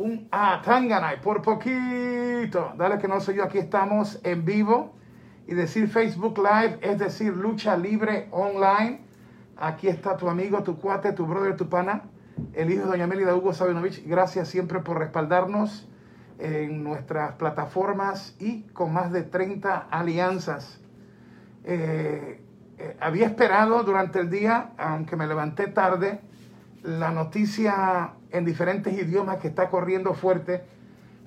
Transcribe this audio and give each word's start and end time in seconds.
un 0.00 0.28
ah, 0.32 0.62
Tanganay, 0.64 1.20
por 1.20 1.42
poquito. 1.42 2.72
Dale 2.76 2.98
que 2.98 3.06
no 3.06 3.20
soy 3.20 3.36
yo, 3.36 3.44
aquí 3.44 3.58
estamos 3.58 4.18
en 4.24 4.44
vivo. 4.44 4.94
Y 5.46 5.54
decir 5.54 5.88
Facebook 5.88 6.38
Live 6.38 6.78
es 6.80 6.98
decir 6.98 7.36
lucha 7.36 7.76
libre 7.76 8.28
online. 8.30 9.00
Aquí 9.58 9.88
está 9.88 10.16
tu 10.16 10.28
amigo, 10.28 10.62
tu 10.62 10.78
cuate, 10.78 11.12
tu 11.12 11.26
brother, 11.26 11.54
tu 11.56 11.68
pana, 11.68 12.04
el 12.54 12.70
hijo 12.70 12.84
de 12.84 12.90
Doña 12.90 13.06
Melida 13.06 13.34
Hugo 13.34 13.52
Sabinovich. 13.52 14.06
Gracias 14.06 14.48
siempre 14.48 14.80
por 14.80 14.98
respaldarnos 14.98 15.86
en 16.38 16.82
nuestras 16.82 17.32
plataformas 17.32 18.34
y 18.38 18.62
con 18.72 18.94
más 18.94 19.12
de 19.12 19.22
30 19.22 19.88
alianzas. 19.90 20.80
Eh, 21.64 22.40
eh, 22.78 22.96
había 23.00 23.26
esperado 23.26 23.82
durante 23.82 24.18
el 24.20 24.30
día, 24.30 24.70
aunque 24.78 25.16
me 25.16 25.26
levanté 25.26 25.66
tarde, 25.66 26.22
la 26.82 27.10
noticia 27.10 28.14
en 28.32 28.44
diferentes 28.44 28.92
idiomas 28.92 29.38
que 29.38 29.48
está 29.48 29.68
corriendo 29.70 30.14
fuerte 30.14 30.62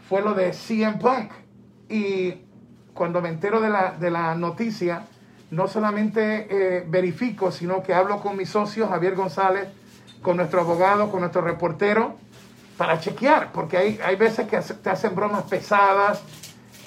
fue 0.07 0.21
lo 0.21 0.33
de 0.33 0.53
CM 0.53 0.97
Punk. 0.97 1.31
Y 1.89 2.35
cuando 2.93 3.21
me 3.21 3.29
entero 3.29 3.61
de 3.61 3.69
la, 3.69 3.91
de 3.91 4.11
la 4.11 4.35
noticia, 4.35 5.07
no 5.51 5.67
solamente 5.67 6.47
eh, 6.49 6.85
verifico, 6.87 7.51
sino 7.51 7.83
que 7.83 7.93
hablo 7.93 8.19
con 8.21 8.37
mi 8.37 8.45
socio 8.45 8.87
Javier 8.87 9.15
González, 9.15 9.67
con 10.21 10.37
nuestro 10.37 10.61
abogado, 10.61 11.11
con 11.11 11.19
nuestro 11.19 11.41
reportero, 11.41 12.15
para 12.77 12.99
chequear, 12.99 13.51
porque 13.51 13.77
hay, 13.77 13.99
hay 14.03 14.15
veces 14.15 14.47
que 14.47 14.57
te 14.59 14.89
hacen 14.89 15.13
bromas 15.13 15.43
pesadas 15.43 16.21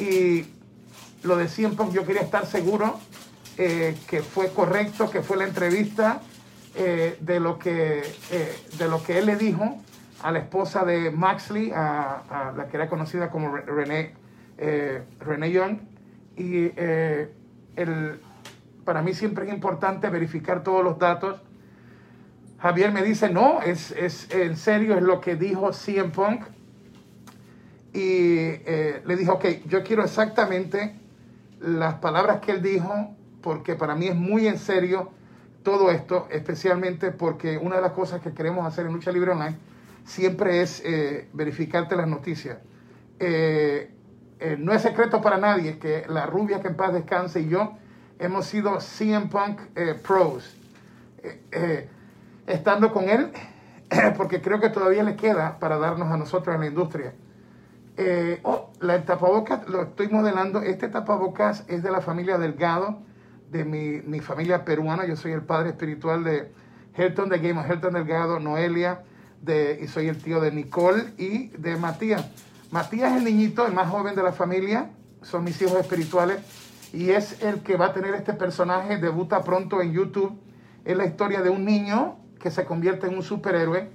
y 0.00 0.46
lo 1.22 1.36
de 1.36 1.48
CM 1.48 1.77
Punk 1.77 1.92
yo 1.92 2.05
quería 2.05 2.22
estar 2.22 2.44
seguro 2.46 2.98
eh, 3.56 3.96
que 4.08 4.22
fue 4.22 4.50
correcto, 4.50 5.10
que 5.10 5.22
fue 5.22 5.36
la 5.36 5.44
entrevista 5.44 6.20
eh, 6.74 7.16
de, 7.20 7.41
lo 7.41 7.58
que, 7.58 8.02
de 8.78 8.88
lo 8.88 9.02
que 9.02 9.19
él 9.19 9.27
le 9.27 9.36
dijo 9.36 9.80
a 10.23 10.33
la 10.33 10.38
esposa 10.38 10.84
de 10.84 11.11
Maxley, 11.11 11.73
a, 11.75 12.52
la 12.56 12.69
que 12.69 12.77
era 12.77 12.88
conocida 12.88 13.30
como 13.30 13.55
René, 13.56 14.14
eh, 14.58 15.03
René 15.20 15.50
Young. 15.50 15.78
Y 16.36 16.73
eh, 16.77 17.33
el, 17.77 18.20
para 18.84 19.03
mí 19.03 19.14
siempre 19.14 19.47
es 19.47 19.53
importante 19.53 20.08
verificar 20.08 20.62
todos 20.62 20.83
los 20.83 20.98
datos. 20.98 21.41
Javier 22.58 22.92
me 22.92 23.03
dice, 23.03 23.31
no, 23.31 23.61
es, 23.62 23.92
es 23.92 24.31
en 24.31 24.56
serio, 24.56 24.97
es 24.97 25.03
lo 25.03 25.20
que 25.20 25.36
dijo 25.36 25.73
CM 25.73 26.11
Punk. 26.11 26.42
Y 27.92 28.39
eh, 28.67 29.03
le 29.06 29.17
dijo, 29.17 29.34
ok, 29.34 29.45
yo 29.67 29.83
quiero 29.83 30.03
exactamente 30.03 30.98
las 31.61 31.95
palabras 31.95 32.41
que 32.41 32.53
él 32.53 32.62
dijo, 32.62 33.14
porque 33.42 33.75
para 33.75 33.95
mí 33.95 34.08
es 34.08 34.14
muy 34.14 34.47
en 34.47 34.58
serio 34.58 35.11
todo 35.62 35.91
esto, 35.91 36.28
especialmente 36.30 37.11
porque 37.11 37.58
una 37.58 37.77
de 37.77 37.83
las 37.83 37.92
cosas 37.92 38.20
que 38.20 38.33
queremos 38.33 38.67
hacer 38.67 38.86
en 38.86 38.92
Lucha 38.92 39.11
Libre 39.11 39.33
Online 39.33 39.56
siempre 40.06 40.62
es 40.62 40.82
eh, 40.84 41.28
verificarte 41.34 41.96
las 41.96 42.08
noticias. 42.08 42.58
Eh, 43.18 43.90
eh, 44.38 44.56
no 44.58 44.72
es 44.72 44.82
secreto 44.82 45.20
para 45.20 45.36
nadie 45.36 45.78
que 45.78 46.04
la 46.08 46.26
rubia 46.26 46.60
que 46.60 46.68
en 46.68 46.76
paz 46.76 46.92
descanse 46.92 47.40
y 47.40 47.48
yo 47.48 47.76
hemos 48.18 48.46
sido 48.46 48.80
CM 48.80 49.27
Punk 49.27 49.60
pros. 50.02 50.56
estando 52.46 52.92
con 52.92 53.08
él, 53.08 53.32
porque 54.16 54.40
creo 54.40 54.60
que 54.60 54.70
todavía 54.70 55.02
le 55.02 55.16
queda 55.16 55.58
para 55.58 55.78
darnos 55.78 56.10
a 56.10 56.16
nosotros 56.16 56.54
en 56.54 56.60
la 56.60 56.66
industria. 56.68 57.12
oh, 58.44 58.70
la 58.80 59.04
tapabocas 59.04 59.68
lo 59.68 59.82
estoy 59.82 60.08
modelando. 60.08 60.62
Este 60.62 60.88
tapabocas 60.88 61.64
es 61.68 61.82
de 61.82 61.90
la 61.90 62.00
familia 62.00 62.38
Delgado, 62.38 63.00
de 63.50 63.64
mi, 63.64 64.02
mi 64.02 64.20
familia 64.20 64.64
peruana. 64.64 65.04
Yo 65.06 65.16
soy 65.16 65.32
el 65.32 65.42
padre 65.42 65.70
espiritual 65.70 66.22
de 66.22 66.52
Helton 66.94 67.28
de 67.28 67.38
Game 67.38 67.60
Helton 67.66 67.94
Delgado, 67.94 68.38
Noelia 68.38 69.02
y 69.47 69.86
soy 69.89 70.08
el 70.08 70.19
tío 70.19 70.41
de 70.41 70.50
Nicole 70.50 71.12
y 71.16 71.48
de 71.48 71.77
Matías. 71.77 72.28
Matías 72.72 73.12
es 73.12 73.19
el 73.19 73.25
niñito, 73.25 73.66
el 73.66 73.72
más 73.72 73.89
joven 73.89 74.16
de 74.16 74.22
la 74.22 74.33
familia, 74.33 74.91
son 75.22 75.44
mis 75.44 75.61
hijos 75.62 75.78
espirituales 75.78 76.41
y 76.92 77.11
es 77.11 77.42
el 77.42 77.61
que 77.61 77.77
va 77.77 77.86
a 77.86 77.92
tener 77.92 78.14
este 78.14 78.33
personaje, 78.33 78.98
debuta 78.98 79.42
pronto 79.42 79.80
en 79.80 79.92
YouTube. 79.92 80.36
Es 80.84 80.96
la 80.96 81.05
historia 81.05 81.42
de 81.42 81.51
un 81.51 81.64
niño 81.64 82.18
que 82.40 82.51
se 82.51 82.64
convierte 82.64 83.07
en 83.07 83.14
un 83.14 83.23
superhéroe 83.23 83.89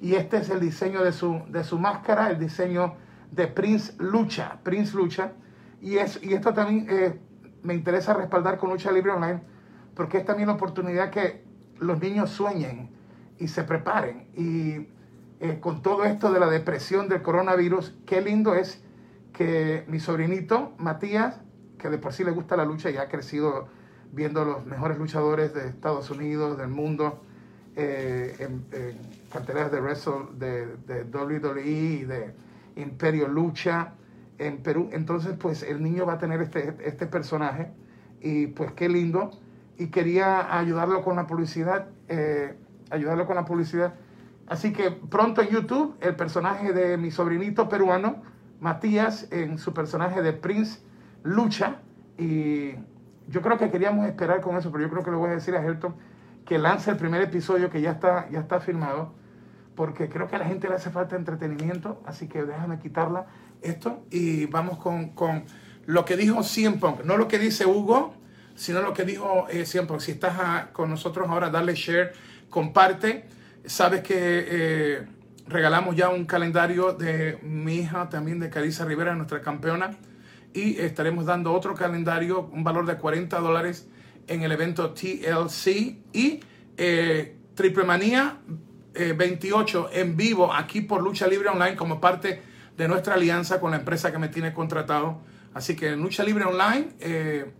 y 0.00 0.14
este 0.14 0.38
es 0.38 0.48
el 0.50 0.60
diseño 0.60 1.04
de 1.04 1.12
su, 1.12 1.42
de 1.48 1.64
su 1.64 1.78
máscara, 1.78 2.30
el 2.30 2.38
diseño 2.38 2.94
de 3.30 3.46
Prince 3.46 3.92
Lucha, 3.98 4.58
Prince 4.62 4.96
Lucha. 4.96 5.32
Y, 5.80 5.98
es, 5.98 6.18
y 6.22 6.32
esto 6.32 6.54
también 6.54 6.86
eh, 6.88 7.18
me 7.62 7.74
interesa 7.74 8.14
respaldar 8.14 8.56
con 8.56 8.70
Lucha 8.70 8.90
Libre 8.90 9.12
Online 9.12 9.40
porque 9.94 10.18
es 10.18 10.24
también 10.24 10.48
la 10.48 10.54
oportunidad 10.54 11.10
que 11.10 11.44
los 11.78 12.00
niños 12.00 12.30
sueñen 12.30 12.90
y 13.38 13.48
se 13.48 13.64
preparen. 13.64 14.28
Y 14.34 14.88
eh, 15.44 15.60
con 15.60 15.82
todo 15.82 16.04
esto 16.04 16.32
de 16.32 16.40
la 16.40 16.48
depresión 16.48 17.10
del 17.10 17.20
coronavirus, 17.20 17.94
qué 18.06 18.22
lindo 18.22 18.54
es 18.54 18.82
que 19.34 19.84
mi 19.88 20.00
sobrinito 20.00 20.72
Matías, 20.78 21.38
que 21.76 21.90
de 21.90 21.98
por 21.98 22.14
sí 22.14 22.24
le 22.24 22.30
gusta 22.30 22.56
la 22.56 22.64
lucha 22.64 22.88
y 22.90 22.96
ha 22.96 23.10
crecido 23.10 23.68
viendo 24.10 24.46
los 24.46 24.64
mejores 24.64 24.96
luchadores 24.96 25.52
de 25.52 25.68
Estados 25.68 26.08
Unidos, 26.08 26.56
del 26.56 26.68
mundo, 26.68 27.20
eh, 27.76 28.34
en, 28.38 28.64
carteras 29.30 29.70
de 29.70 29.82
wrestle, 29.82 30.28
de, 30.38 30.76
de 30.86 31.04
WWE 31.04 31.66
y 31.66 32.04
de 32.04 32.34
Imperio 32.76 33.28
Lucha 33.28 33.92
en 34.38 34.62
Perú. 34.62 34.88
Entonces, 34.92 35.34
pues 35.38 35.62
el 35.62 35.82
niño 35.82 36.06
va 36.06 36.14
a 36.14 36.18
tener 36.18 36.40
este, 36.40 36.74
este 36.84 37.06
personaje 37.06 37.70
y 38.22 38.46
pues 38.46 38.72
qué 38.72 38.88
lindo. 38.88 39.30
Y 39.76 39.88
quería 39.88 40.58
ayudarlo 40.58 41.02
con 41.02 41.16
la 41.16 41.26
publicidad. 41.26 41.88
Eh, 42.08 42.54
ayudarlo 42.88 43.26
con 43.26 43.36
la 43.36 43.44
publicidad. 43.44 43.92
Así 44.46 44.72
que 44.72 44.90
pronto 44.90 45.40
en 45.42 45.48
YouTube, 45.48 45.96
el 46.00 46.16
personaje 46.16 46.72
de 46.72 46.96
mi 46.96 47.10
sobrinito 47.10 47.68
peruano, 47.68 48.22
Matías, 48.60 49.28
en 49.30 49.58
su 49.58 49.72
personaje 49.72 50.22
de 50.22 50.32
Prince, 50.32 50.80
lucha. 51.22 51.76
Y 52.18 52.72
yo 53.28 53.42
creo 53.42 53.58
que 53.58 53.70
queríamos 53.70 54.06
esperar 54.06 54.40
con 54.40 54.56
eso, 54.56 54.70
pero 54.70 54.84
yo 54.84 54.90
creo 54.90 55.02
que 55.02 55.10
le 55.10 55.16
voy 55.16 55.30
a 55.30 55.34
decir 55.34 55.54
a 55.56 55.64
Helton 55.64 55.94
que 56.44 56.58
lance 56.58 56.90
el 56.90 56.96
primer 56.96 57.22
episodio 57.22 57.70
que 57.70 57.80
ya 57.80 57.92
está, 57.92 58.28
ya 58.30 58.40
está 58.40 58.60
filmado, 58.60 59.14
porque 59.74 60.08
creo 60.08 60.28
que 60.28 60.36
a 60.36 60.38
la 60.38 60.44
gente 60.44 60.68
le 60.68 60.74
hace 60.74 60.90
falta 60.90 61.16
entretenimiento, 61.16 62.02
así 62.06 62.28
que 62.28 62.44
déjame 62.44 62.78
quitarla 62.78 63.26
esto 63.62 64.04
y 64.10 64.44
vamos 64.46 64.78
con, 64.78 65.10
con 65.10 65.44
lo 65.86 66.04
que 66.04 66.16
dijo 66.16 66.42
CM 66.42 66.78
no 67.04 67.16
lo 67.16 67.28
que 67.28 67.38
dice 67.38 67.66
Hugo, 67.66 68.14
sino 68.54 68.82
lo 68.82 68.92
que 68.92 69.04
dijo 69.04 69.46
eh. 69.48 69.66
Si 69.66 69.78
estás 70.10 70.66
con 70.72 70.90
nosotros 70.90 71.28
ahora, 71.28 71.50
dale 71.50 71.74
share 71.74 72.12
comparte. 72.50 73.26
Sabes 73.66 74.02
que 74.02 74.14
eh, 74.16 75.06
regalamos 75.46 75.96
ya 75.96 76.08
un 76.08 76.24
calendario 76.26 76.92
de 76.92 77.38
mi 77.42 77.76
hija, 77.76 78.08
también 78.08 78.38
de 78.38 78.50
Carissa 78.50 78.84
Rivera, 78.84 79.14
nuestra 79.14 79.40
campeona. 79.40 79.90
Y 80.52 80.78
estaremos 80.78 81.26
dando 81.26 81.52
otro 81.52 81.74
calendario, 81.74 82.48
un 82.52 82.62
valor 82.62 82.86
de 82.86 82.96
40 82.96 83.38
dólares 83.40 83.88
en 84.26 84.42
el 84.42 84.52
evento 84.52 84.92
TLC. 84.92 85.96
Y 86.12 86.40
eh, 86.76 87.36
Triple 87.54 87.84
Manía 87.84 88.38
28 88.94 89.90
eh, 89.92 90.00
en 90.00 90.16
vivo 90.16 90.52
aquí 90.52 90.80
por 90.80 91.02
Lucha 91.02 91.26
Libre 91.26 91.48
Online 91.48 91.76
como 91.76 92.00
parte 92.00 92.42
de 92.76 92.88
nuestra 92.88 93.14
alianza 93.14 93.60
con 93.60 93.70
la 93.72 93.78
empresa 93.78 94.12
que 94.12 94.18
me 94.18 94.28
tiene 94.28 94.52
contratado. 94.52 95.20
Así 95.52 95.76
que 95.76 95.88
en 95.88 96.02
Lucha 96.02 96.24
Libre 96.24 96.44
Online, 96.44 96.88
eh, 97.00 97.50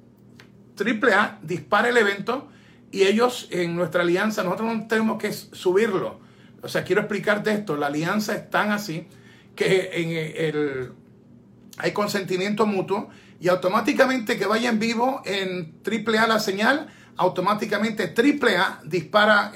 Triple 0.75 1.15
A 1.15 1.39
dispara 1.43 1.89
el 1.89 1.97
evento 1.97 2.49
y 2.95 3.03
ellos 3.03 3.49
en 3.51 3.75
nuestra 3.75 4.03
alianza, 4.03 4.45
nosotros 4.45 4.73
no 4.73 4.87
tenemos 4.87 5.19
que 5.19 5.33
subirlo. 5.33 6.21
O 6.63 6.69
sea, 6.69 6.85
quiero 6.85 7.01
explicarte 7.01 7.53
esto. 7.53 7.77
La 7.77 7.89
alianza 7.89 8.37
es 8.37 8.49
tan 8.51 8.71
así 8.71 9.09
que 9.57 9.91
en 9.95 10.11
el, 10.11 10.93
hay 11.77 11.91
consentimiento 11.91 12.67
mutuo 12.67 13.11
y 13.41 13.49
automáticamente 13.49 14.39
que 14.39 14.47
vaya 14.47 14.71
en 14.71 14.79
vivo 14.79 15.23
en 15.25 15.75
AAA 15.85 16.29
la 16.29 16.39
señal, 16.39 16.87
automáticamente 17.17 18.15
AAA 18.17 18.83
dispara 18.85 19.51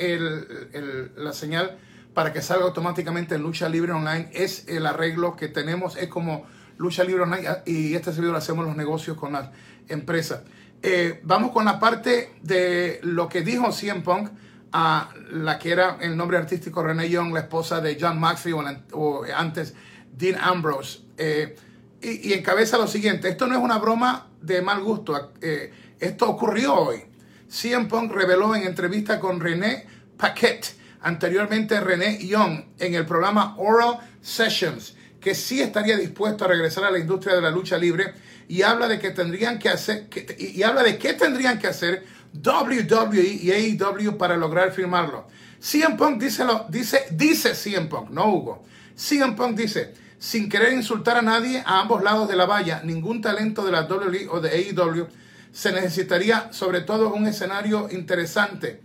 la 1.17 1.33
señal 1.33 1.79
para 2.15 2.33
que 2.33 2.43
salga 2.43 2.65
automáticamente 2.65 3.37
en 3.37 3.45
Lucha 3.45 3.69
Libre 3.69 3.93
Online. 3.93 4.31
Es 4.33 4.67
el 4.67 4.85
arreglo 4.85 5.37
que 5.37 5.47
tenemos, 5.47 5.97
es 5.97 6.09
como 6.09 6.45
Lucha 6.77 7.05
Libre 7.05 7.23
Online 7.23 7.47
y 7.67 7.95
este 7.95 8.13
servidor 8.13 8.35
hacemos 8.35 8.67
los 8.67 8.75
negocios 8.75 9.17
con 9.17 9.33
las 9.35 9.51
empresas. 9.87 10.41
Eh, 10.83 11.21
vamos 11.25 11.51
con 11.51 11.65
la 11.65 11.81
parte 11.81 12.35
de 12.43 13.01
lo 13.03 13.29
que 13.29 13.43
dijo 13.43 13.73
CM 13.73 14.03
Punk 14.03 14.31
a 14.73 15.11
la 15.33 15.59
que 15.59 15.73
era 15.73 15.99
el 16.01 16.17
nombre 16.17 16.37
artístico 16.37 16.83
Renee 16.83 17.09
Young, 17.09 17.33
la 17.33 17.41
esposa 17.41 17.81
de 17.81 17.97
John 18.01 18.21
Maxley 18.21 18.55
o, 18.93 19.25
antes 19.35 19.75
Dean 20.17 20.39
Ambrose. 20.41 21.01
Eh, 21.17 21.57
y, 22.01 22.33
encabeza 22.33 22.79
lo 22.79 22.87
siguiente, 22.87 23.29
esto 23.29 23.47
no 23.49 23.57
es 23.57 23.61
una 23.61 23.79
broma 23.79 24.29
de 24.41 24.63
mal 24.63 24.83
gusto, 24.83 25.33
eh, 25.41 25.73
esto 25.99 26.29
ocurrió 26.29 26.75
hoy. 26.75 27.03
CM 27.49 27.87
Punk 27.87 28.13
reveló 28.13 28.55
en 28.55 28.63
entrevista 28.63 29.19
con 29.19 29.41
René 29.41 29.85
Paquette, 30.17 30.77
anteriormente 31.01 31.81
René 31.81 32.25
Young, 32.25 32.67
en 32.79 32.95
el 32.95 33.05
programa 33.05 33.57
Oral 33.59 33.99
Sessions, 34.21 34.95
que 35.21 35.35
sí 35.35 35.61
estaría 35.61 35.97
dispuesto 35.97 36.45
a 36.45 36.49
regresar 36.49 36.85
a 36.85 36.91
la 36.91 36.99
industria 36.99 37.35
de 37.35 37.43
la 37.43 37.51
lucha 37.51 37.79
libre 37.79 38.15
y 38.49 38.63
habla 38.63 38.89
de 38.89 38.99
que 38.99 39.11
tendrían 39.11 39.59
que 39.59 39.69
hacer 39.69 40.09
y 40.39 40.63
habla 40.63 40.83
de 40.83 40.99
qué 40.99 41.13
tendrían 41.13 41.59
que 41.59 41.69
hacer 41.69 42.05
WWE 42.35 43.23
y 43.23 43.51
AEW 43.51 44.17
para 44.17 44.37
lograr 44.37 44.73
firmarlo. 44.73 45.27
CM 45.61 45.97
Punk 45.97 46.21
dice, 46.21 46.45
lo, 46.45 46.67
dice, 46.69 47.07
dice 47.11 47.55
CM 47.55 47.89
Punk, 47.89 48.11
no 48.11 48.33
Hugo. 48.33 48.65
CM 48.95 49.35
Punk 49.35 49.57
dice, 49.57 49.95
sin 50.19 50.49
querer 50.49 50.73
insultar 50.73 51.17
a 51.17 51.23
nadie 51.23 51.63
a 51.65 51.81
ambos 51.81 52.03
lados 52.03 52.29
de 52.29 52.37
la 52.37 52.47
valla, 52.47 52.83
ningún 52.85 53.21
talento 53.21 53.65
de 53.65 53.73
la 53.73 53.83
WWE 53.83 54.29
o 54.31 54.41
de 54.41 54.51
AEW 54.51 55.07
se 55.53 55.73
necesitaría 55.73 56.53
sobre 56.53 56.81
todo 56.83 57.13
un 57.13 57.27
escenario 57.27 57.89
interesante, 57.91 58.81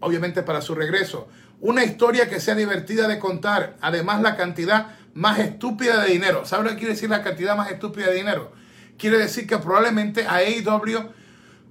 obviamente 0.00 0.42
para 0.42 0.60
su 0.60 0.74
regreso. 0.74 1.28
Una 1.60 1.84
historia 1.84 2.28
que 2.28 2.40
sea 2.40 2.54
divertida 2.54 3.08
de 3.08 3.18
contar, 3.18 3.76
además 3.80 4.22
la 4.22 4.36
cantidad 4.36 4.98
más 5.14 5.38
estúpida 5.38 6.02
de 6.02 6.12
dinero. 6.12 6.44
¿Sabe 6.44 6.64
lo 6.64 6.70
que 6.70 6.76
quiere 6.76 6.94
decir 6.94 7.10
la 7.10 7.22
cantidad 7.22 7.56
más 7.56 7.70
estúpida 7.70 8.06
de 8.06 8.14
dinero? 8.14 8.52
Quiere 8.98 9.18
decir 9.18 9.46
que 9.46 9.56
probablemente 9.58 10.26
a 10.26 10.38
AEW 10.38 11.08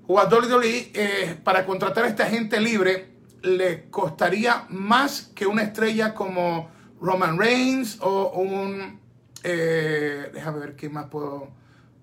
o 0.08 0.20
a 0.20 0.30
WWE 0.30 0.92
eh, 0.94 1.38
para 1.44 1.66
contratar 1.66 2.06
a 2.06 2.08
esta 2.08 2.26
gente 2.26 2.60
libre 2.62 3.12
le 3.44 3.90
costaría 3.90 4.66
más 4.70 5.30
que 5.36 5.46
una 5.46 5.62
estrella 5.64 6.14
como 6.14 6.72
Roman 7.02 7.38
Reigns 7.38 8.00
o 8.02 8.32
un... 8.32 9.00
Eh, 9.44 10.32
déjame 10.34 10.60
ver 10.60 10.76
qué 10.76 10.90
más 10.90 11.08
puedo 11.08 11.50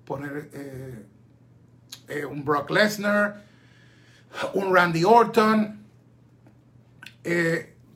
poner. 0.04 0.50
Eh, 0.52 2.26
un 2.26 2.44
Brock 2.44 2.70
Lesnar, 2.70 3.42
un 4.52 4.74
Randy 4.74 5.04
Orton. 5.04 5.80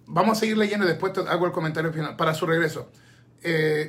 vamos 0.06 0.38
a 0.38 0.40
seguir 0.40 0.56
leyendo 0.56 0.86
y 0.86 0.88
después 0.88 1.12
hago 1.28 1.46
el 1.46 1.52
comentario 1.52 1.92
final 1.92 2.16
para 2.16 2.32
su 2.32 2.46
regreso. 2.46 2.90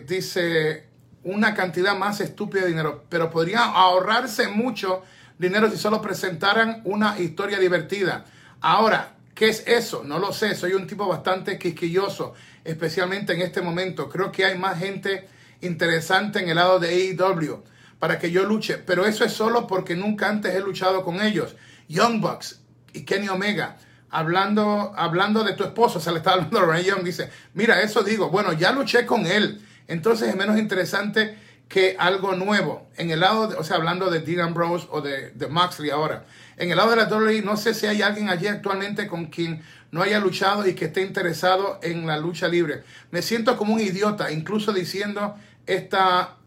dice 0.06 0.89
una 1.24 1.54
cantidad 1.54 1.98
más 1.98 2.22
estúpida 2.22 2.62
de 2.64 2.70
dinero, 2.70 3.06
pero 3.10 3.30
podría 3.30 3.64
ahorrarse 3.64 4.48
mucho 4.48 5.04
dinero 5.38 5.70
si 5.70 5.78
solo 5.78 6.02
presentaran 6.02 6.82
una 6.86 7.20
historia 7.20 7.60
divertida. 7.60 8.26
Ahora, 8.62 9.16
¿qué 9.36 9.50
es 9.50 9.64
eso? 9.68 10.04
No 10.04 10.20
lo 10.20 10.34
sé, 10.34 10.56
soy 10.56 10.74
un 10.74 10.88
tipo 10.88 11.08
bastante 11.08 11.58
quisquilloso, 11.58 12.34
especialmente 12.64 13.34
en 13.34 13.42
este 13.42 13.62
momento. 13.62 14.10
Creo 14.10 14.32
que 14.32 14.46
hay 14.46 14.58
más 14.58 14.80
gente 14.80 15.28
interesante 15.62 16.40
en 16.40 16.50
el 16.50 16.56
lado 16.56 16.80
de 16.80 16.90
AEW 16.90 17.64
para 18.00 18.18
que 18.18 18.32
yo 18.32 18.46
luche, 18.46 18.78
pero 18.78 19.06
eso 19.06 19.26
es 19.26 19.34
solo 19.34 19.68
porque 19.68 19.96
nunca 19.96 20.30
antes 20.30 20.54
he 20.56 20.62
luchado 20.62 21.04
con 21.04 21.22
ellos. 21.22 21.56
Young 21.88 22.22
Bucks 22.22 22.62
y 22.94 23.04
Kenny 23.04 23.30
Omega. 23.30 23.78
Hablando, 24.12 24.94
hablando 24.96 25.44
de 25.44 25.54
tu 25.54 25.64
esposo, 25.64 26.00
se 26.00 26.12
le 26.12 26.18
está 26.18 26.34
hablando 26.34 26.60
a 26.60 26.66
Ray 26.66 26.86
Young, 26.86 27.04
dice, 27.04 27.30
mira, 27.54 27.82
eso 27.82 28.02
digo, 28.02 28.30
bueno, 28.30 28.54
ya 28.54 28.72
luché 28.72 29.06
con 29.06 29.28
él 29.28 29.62
entonces 29.90 30.30
es 30.30 30.36
menos 30.36 30.58
interesante 30.58 31.38
que 31.68 31.96
algo 32.00 32.36
nuevo. 32.36 32.88
En 32.98 33.12
el 33.12 33.20
lado, 33.20 33.48
de, 33.48 33.56
o 33.56 33.64
sea, 33.64 33.78
hablando 33.78 34.10
de 34.10 34.22
Dean 34.22 34.40
Ambrose 34.40 34.88
o 34.90 35.02
de, 35.02 35.32
de 35.32 35.48
Moxley 35.48 35.92
ahora. 35.92 36.26
En 36.58 36.72
el 36.72 36.78
lado 36.78 36.90
de 36.90 36.96
la 36.96 37.08
WWE, 37.08 37.42
no 37.44 37.58
sé 37.58 37.74
si 37.74 37.86
hay 37.86 38.02
alguien 38.02 38.28
allí 38.30 38.48
actualmente 38.48 39.08
con 39.08 39.28
quien 39.28 39.62
no 39.92 40.02
haya 40.02 40.20
luchado 40.20 40.68
y 40.68 40.74
que 40.74 40.86
esté 40.86 41.02
interesado 41.02 41.80
en 41.84 42.06
la 42.06 42.18
lucha 42.18 42.48
libre. 42.48 42.84
Me 43.12 43.22
siento 43.22 43.56
como 43.56 43.74
un 43.74 43.80
idiota, 43.80 44.32
incluso 44.32 44.74
diciendo 44.74 45.36
esta 45.66 46.38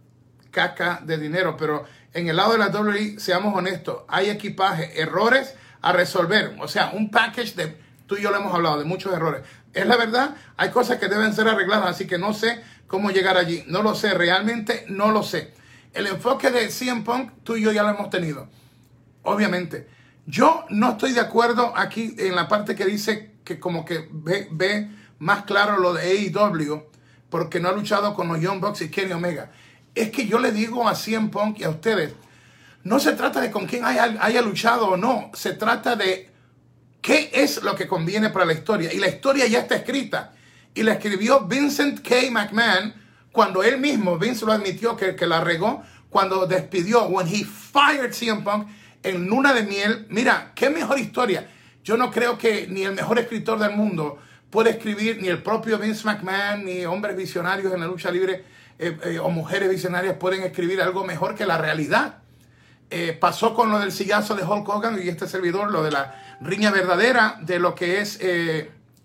caca 0.50 1.00
de 1.04 1.18
dinero, 1.18 1.56
pero 1.56 1.84
en 2.12 2.28
el 2.28 2.36
lado 2.36 2.52
de 2.52 2.58
la 2.58 2.68
WWE, 2.68 3.18
seamos 3.18 3.56
honestos, 3.56 4.02
hay 4.08 4.28
equipaje, 4.28 5.00
errores 5.00 5.54
a 5.80 5.92
resolver. 5.92 6.56
O 6.60 6.68
sea, 6.68 6.90
un 6.92 7.10
package 7.10 7.54
de, 7.54 7.76
tú 8.06 8.16
y 8.16 8.22
yo 8.22 8.30
lo 8.30 8.36
hemos 8.36 8.54
hablado, 8.54 8.78
de 8.78 8.84
muchos 8.84 9.12
errores. 9.14 9.42
Es 9.72 9.86
la 9.86 9.96
verdad, 9.96 10.36
hay 10.56 10.70
cosas 10.70 10.98
que 10.98 11.08
deben 11.08 11.32
ser 11.32 11.48
arregladas, 11.48 11.88
así 11.88 12.06
que 12.06 12.18
no 12.18 12.34
sé 12.34 12.62
cómo 12.92 13.10
llegar 13.10 13.38
allí. 13.38 13.64
No 13.68 13.82
lo 13.82 13.94
sé, 13.94 14.12
realmente 14.12 14.84
no 14.86 15.12
lo 15.12 15.22
sé. 15.22 15.54
El 15.94 16.06
enfoque 16.06 16.50
de 16.50 16.68
CM 16.68 17.00
Punk, 17.00 17.30
tú 17.42 17.56
y 17.56 17.62
yo 17.62 17.72
ya 17.72 17.82
lo 17.82 17.88
hemos 17.88 18.10
tenido. 18.10 18.48
Obviamente. 19.22 19.88
Yo 20.26 20.66
no 20.68 20.90
estoy 20.90 21.12
de 21.12 21.20
acuerdo 21.20 21.72
aquí 21.74 22.14
en 22.18 22.36
la 22.36 22.48
parte 22.48 22.76
que 22.76 22.84
dice 22.84 23.32
que 23.44 23.58
como 23.58 23.86
que 23.86 24.08
ve, 24.12 24.46
ve 24.52 24.90
más 25.18 25.44
claro 25.44 25.78
lo 25.78 25.94
de 25.94 26.02
AEW 26.02 26.84
porque 27.30 27.60
no 27.60 27.70
ha 27.70 27.72
luchado 27.72 28.14
con 28.14 28.28
los 28.28 28.38
Young 28.38 28.60
Bucks 28.60 28.82
y 28.82 28.90
Kenny 28.90 29.12
Omega. 29.12 29.50
Es 29.94 30.10
que 30.10 30.26
yo 30.26 30.38
le 30.38 30.52
digo 30.52 30.86
a 30.86 30.94
CM 30.94 31.30
Punk 31.30 31.60
y 31.60 31.64
a 31.64 31.70
ustedes, 31.70 32.12
no 32.84 33.00
se 33.00 33.12
trata 33.12 33.40
de 33.40 33.50
con 33.50 33.66
quién 33.66 33.86
haya, 33.86 34.18
haya 34.20 34.42
luchado 34.42 34.88
o 34.88 34.96
no, 34.98 35.30
se 35.32 35.54
trata 35.54 35.96
de 35.96 36.30
qué 37.00 37.30
es 37.32 37.62
lo 37.62 37.74
que 37.74 37.88
conviene 37.88 38.28
para 38.28 38.44
la 38.44 38.52
historia. 38.52 38.92
Y 38.92 38.98
la 38.98 39.08
historia 39.08 39.46
ya 39.46 39.60
está 39.60 39.76
escrita 39.76 40.34
y 40.74 40.82
la 40.82 40.94
escribió 40.94 41.40
Vincent 41.46 42.00
K. 42.00 42.30
McMahon 42.30 42.94
cuando 43.32 43.62
él 43.62 43.78
mismo, 43.78 44.19
Vince 44.19 44.44
lo 44.44 44.52
admitió 44.52 44.96
que, 44.96 45.16
que 45.16 45.26
la 45.26 45.42
regó 45.42 45.82
cuando 46.10 46.46
despidió, 46.46 47.04
when 47.04 47.26
he 47.26 47.44
fired 47.44 48.12
CM 48.12 48.42
Punk 48.42 48.69
en 49.02 49.26
luna 49.26 49.54
de 49.54 49.62
miel. 49.62 50.06
Mira, 50.10 50.52
qué 50.54 50.69
mejor 50.69 50.98
historia. 50.98 51.48
Yo 51.82 51.96
no 51.96 52.10
creo 52.10 52.36
que 52.36 52.66
ni 52.69 52.82
el 52.82 52.92
mejor 52.92 53.19
escritor 53.19 53.58
del 53.58 53.74
mundo 53.74 54.19
puede 54.50 54.70
escribir, 54.70 55.20
ni 55.20 55.28
el 55.28 55.42
propio 55.42 55.78
Vince 55.78 56.04
McMahon, 56.04 56.64
ni 56.64 56.84
hombres 56.84 57.16
visionarios 57.16 57.72
en 57.72 57.80
la 57.80 57.86
lucha 57.86 58.10
libre 58.10 58.44
eh, 58.78 58.98
eh, 59.04 59.18
o 59.18 59.30
mujeres 59.30 59.70
visionarias 59.70 60.16
pueden 60.16 60.42
escribir 60.42 60.82
algo 60.82 61.04
mejor 61.04 61.34
que 61.34 61.46
la 61.46 61.56
realidad. 61.56 62.18
Eh, 62.90 63.16
pasó 63.18 63.54
con 63.54 63.70
lo 63.70 63.78
del 63.78 63.90
sillazo 63.90 64.34
de 64.34 64.42
Hulk 64.42 64.68
Hogan 64.68 65.00
y 65.02 65.08
este 65.08 65.26
servidor, 65.26 65.72
lo 65.72 65.82
de 65.82 65.90
la 65.90 66.36
riña 66.42 66.70
verdadera 66.70 67.38
de 67.40 67.58
lo 67.58 67.75
que 67.75 68.02
es, 68.02 68.20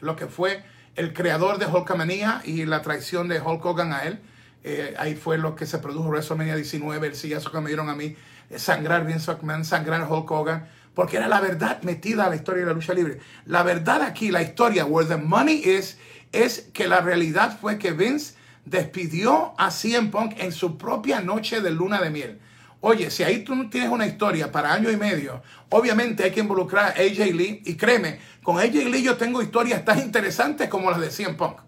lo 0.01 0.17
que 0.17 0.27
fue 0.27 0.61
el 0.97 1.13
creador 1.13 1.59
de 1.59 1.67
Hulkamania 1.67 2.41
y 2.43 2.65
la 2.65 2.81
traición 2.81 3.27
de 3.27 3.39
Hulk 3.39 3.63
Hogan 3.63 3.93
a 3.93 3.99
él. 3.99 4.19
Eh, 4.63 4.95
ahí 4.97 5.15
fue 5.15 5.37
lo 5.37 5.55
que 5.55 5.65
se 5.65 5.77
produjo 5.77 6.09
WrestleMania 6.09 6.55
19, 6.55 7.07
el 7.07 7.15
sillazo 7.15 7.51
que 7.51 7.61
me 7.61 7.67
dieron 7.67 7.89
a 7.89 7.95
mí, 7.95 8.15
eh, 8.49 8.59
sangrar 8.59 9.05
Vince 9.05 9.31
McMahon, 9.31 9.63
sangrar 9.63 10.11
Hulk 10.11 10.29
Hogan, 10.29 10.67
porque 10.95 11.17
era 11.17 11.27
la 11.27 11.39
verdad 11.39 11.81
metida 11.83 12.25
a 12.25 12.29
la 12.29 12.35
historia 12.35 12.61
de 12.61 12.67
la 12.67 12.73
lucha 12.73 12.95
libre. 12.95 13.19
La 13.45 13.61
verdad 13.61 14.01
aquí, 14.01 14.31
la 14.31 14.41
historia, 14.41 14.85
where 14.85 15.07
the 15.07 15.17
money 15.17 15.61
is, 15.63 15.97
es 16.31 16.67
que 16.73 16.87
la 16.87 16.99
realidad 16.99 17.57
fue 17.61 17.77
que 17.77 17.91
Vince 17.91 18.33
despidió 18.65 19.53
a 19.59 19.69
CM 19.69 20.09
Punk 20.09 20.33
en 20.39 20.51
su 20.51 20.77
propia 20.79 21.21
noche 21.21 21.61
de 21.61 21.69
luna 21.69 22.01
de 22.01 22.09
miel. 22.09 22.39
Oye, 22.79 23.09
si 23.09 23.23
ahí 23.23 23.43
tú 23.43 23.69
tienes 23.69 23.89
una 23.89 24.05
historia 24.05 24.51
para 24.51 24.71
año 24.71 24.91
y 24.91 24.97
medio, 24.97 25.41
obviamente 25.69 26.23
hay 26.23 26.31
que 26.31 26.41
involucrar 26.41 26.85
a 26.85 27.01
AJ 27.01 27.33
Lee. 27.33 27.61
Y 27.65 27.75
créeme, 27.75 28.19
con 28.43 28.59
AJ 28.59 28.89
Lee 28.89 29.01
yo 29.01 29.17
tengo 29.17 29.41
historias 29.41 29.83
tan 29.83 29.99
interesantes 29.99 30.69
como 30.69 30.91
las 30.91 30.99
de 30.99 31.09
CM 31.09 31.35
Punk. 31.35 31.59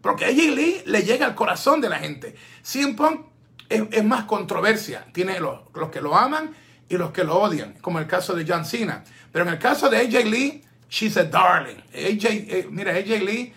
Porque 0.00 0.26
AJ 0.26 0.54
Lee 0.54 0.82
le 0.86 1.02
llega 1.02 1.26
al 1.26 1.34
corazón 1.34 1.80
de 1.80 1.88
la 1.88 1.98
gente. 1.98 2.36
CM 2.62 2.94
Punk 2.94 3.26
es, 3.68 4.04
más 4.04 4.24
controversia. 4.24 5.06
Tiene 5.12 5.40
los, 5.40 5.60
que 5.90 6.00
lo 6.00 6.14
aman 6.14 6.54
y 6.88 6.96
los 6.96 7.10
que 7.10 7.24
lo 7.24 7.36
odian, 7.36 7.74
como 7.80 7.98
el 7.98 8.06
caso 8.06 8.34
de 8.34 8.44
John 8.46 8.64
Cena. 8.64 9.02
Pero 9.32 9.46
en 9.46 9.52
el 9.52 9.58
caso 9.58 9.90
de 9.90 9.98
AJ 9.98 10.24
Lee, 10.26 10.62
she's 10.88 11.16
a 11.16 11.24
darling. 11.24 11.78
AJ, 11.92 12.24
eh, 12.26 12.68
mira, 12.70 12.92
AJ 12.92 13.24
Lee, 13.24 13.52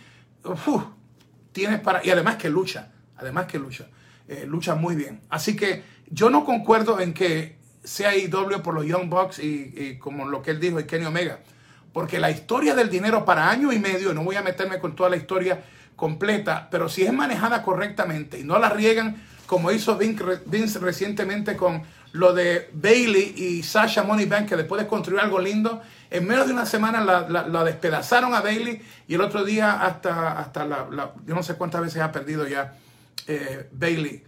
tienes 1.51 1.79
para... 1.81 2.03
Y 2.03 2.09
además 2.09 2.37
que 2.37 2.49
lucha, 2.49 2.91
además 3.17 3.45
que 3.45 3.59
lucha. 3.59 3.87
Eh, 4.27 4.45
lucha 4.47 4.75
muy 4.75 4.95
bien. 4.95 5.21
Así 5.29 5.55
que 5.55 5.83
yo 6.09 6.29
no 6.29 6.45
concuerdo 6.45 6.99
en 6.99 7.13
que 7.13 7.57
sea 7.83 8.15
IW 8.15 8.61
por 8.61 8.73
los 8.73 8.85
Young 8.85 9.09
Bucks 9.09 9.39
y, 9.39 9.97
como 9.99 10.27
lo 10.27 10.41
que 10.41 10.51
él 10.51 10.59
dijo, 10.59 10.79
y 10.79 10.85
Kenny 10.85 11.05
Omega. 11.05 11.39
Porque 11.93 12.19
la 12.19 12.29
historia 12.29 12.75
del 12.75 12.89
dinero 12.89 13.25
para 13.25 13.49
año 13.49 13.71
y 13.71 13.79
medio, 13.79 14.13
no 14.13 14.23
voy 14.23 14.35
a 14.35 14.41
meterme 14.41 14.79
con 14.79 14.95
toda 14.95 15.09
la 15.09 15.17
historia 15.17 15.63
completa, 15.95 16.67
pero 16.69 16.89
si 16.89 17.03
es 17.03 17.13
manejada 17.13 17.63
correctamente 17.63 18.39
y 18.39 18.43
no 18.43 18.59
la 18.59 18.69
riegan 18.69 19.23
como 19.47 19.71
hizo 19.71 19.97
Vince 19.97 20.79
recientemente 20.79 21.55
con 21.55 21.81
lo 22.11 22.33
de 22.33 22.69
Bailey 22.73 23.33
y 23.35 23.63
Sasha 23.63 24.03
Moneybank, 24.03 24.49
que 24.49 24.55
después 24.57 24.81
de 24.81 24.87
construir 24.87 25.21
algo 25.21 25.39
lindo, 25.39 25.81
en 26.09 26.27
menos 26.27 26.47
de 26.47 26.53
una 26.53 26.65
semana 26.65 27.01
la, 27.01 27.63
despedazaron 27.63 28.33
a 28.35 28.41
Bailey 28.41 28.81
y 29.07 29.15
el 29.15 29.21
otro 29.21 29.43
día 29.43 29.85
hasta, 29.85 30.37
hasta 30.37 30.65
la, 30.65 31.13
yo 31.25 31.33
no 31.33 31.43
sé 31.43 31.55
cuántas 31.55 31.81
veces 31.81 32.01
ha 32.01 32.11
perdido 32.11 32.47
ya 32.47 32.75
eh, 33.25 33.69
Bailey. 33.71 34.23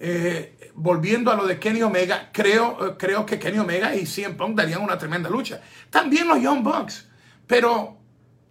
Eh, 0.00 0.72
volviendo 0.74 1.32
a 1.32 1.36
lo 1.36 1.46
de 1.46 1.58
Kenny 1.58 1.82
Omega, 1.82 2.30
creo, 2.32 2.86
eh, 2.86 2.94
creo 2.98 3.26
que 3.26 3.38
Kenny 3.38 3.58
Omega 3.58 3.94
y 3.94 4.06
CM 4.06 4.34
Punk 4.34 4.56
darían 4.56 4.82
una 4.82 4.96
tremenda 4.96 5.28
lucha. 5.28 5.60
También 5.90 6.28
los 6.28 6.40
Young 6.40 6.62
Bucks. 6.62 7.08
Pero 7.46 7.98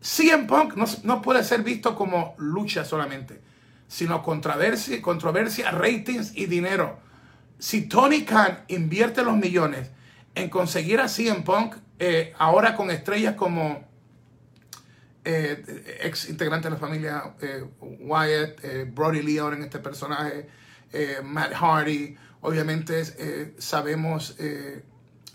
CM 0.01 0.45
Punk 0.45 0.75
no, 1.03 1.21
puede 1.21 1.43
ser 1.43 1.63
visto 1.63 1.95
como 1.95 2.35
lucha 2.37 2.83
solamente, 2.83 3.41
sino 3.87 4.21
controversia, 4.23 5.01
controversia, 5.01 5.71
ratings 5.71 6.35
y 6.35 6.47
dinero. 6.47 6.99
Si 7.59 7.87
Tony 7.87 8.23
Khan 8.23 8.65
invierte 8.67 9.23
los 9.23 9.35
millones 9.35 9.91
en 10.35 10.49
conseguir 10.49 10.99
a 10.99 11.07
CM 11.07 11.41
Punk, 11.41 11.75
ahora 12.37 12.75
con 12.75 12.91
estrellas 12.91 13.35
como 13.35 13.87
eh, 15.29 15.99
ex 16.03 16.29
integrante 16.29 16.69
de 16.69 16.75
la 16.75 16.79
familia 16.79 17.33
eh, 17.41 17.65
Wyatt, 17.81 18.63
eh, 18.63 18.89
Brody 18.89 19.21
Lee 19.21 19.39
ahora 19.39 19.57
en 19.57 19.63
este 19.63 19.79
personaje, 19.79 20.47
Matt 21.23 21.53
Hardy, 21.53 22.15
obviamente 22.41 23.03
sabemos 23.57 24.37
de, 24.37 24.83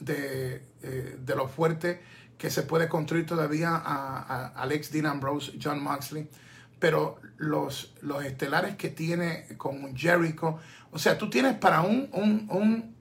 de, 0.00 1.34
lo 1.36 1.48
fuerte 1.48 2.00
que 2.38 2.50
se 2.50 2.62
puede 2.62 2.88
construir 2.88 3.26
todavía 3.26 3.70
a, 3.74 4.52
Alex 4.56 4.90
Dean 4.90 5.06
Ambrose, 5.06 5.52
John 5.62 5.82
Moxley, 5.82 6.28
pero 6.78 7.20
los, 7.36 7.94
los 8.00 8.24
estelares 8.24 8.76
que 8.76 8.88
tiene 8.88 9.46
con 9.56 9.96
Jericho, 9.96 10.58
o 10.90 10.98
sea, 10.98 11.18
tú 11.18 11.30
tienes 11.30 11.54
para 11.54 11.82
un, 11.82 12.08
un, 12.12 12.46
un 12.50 12.92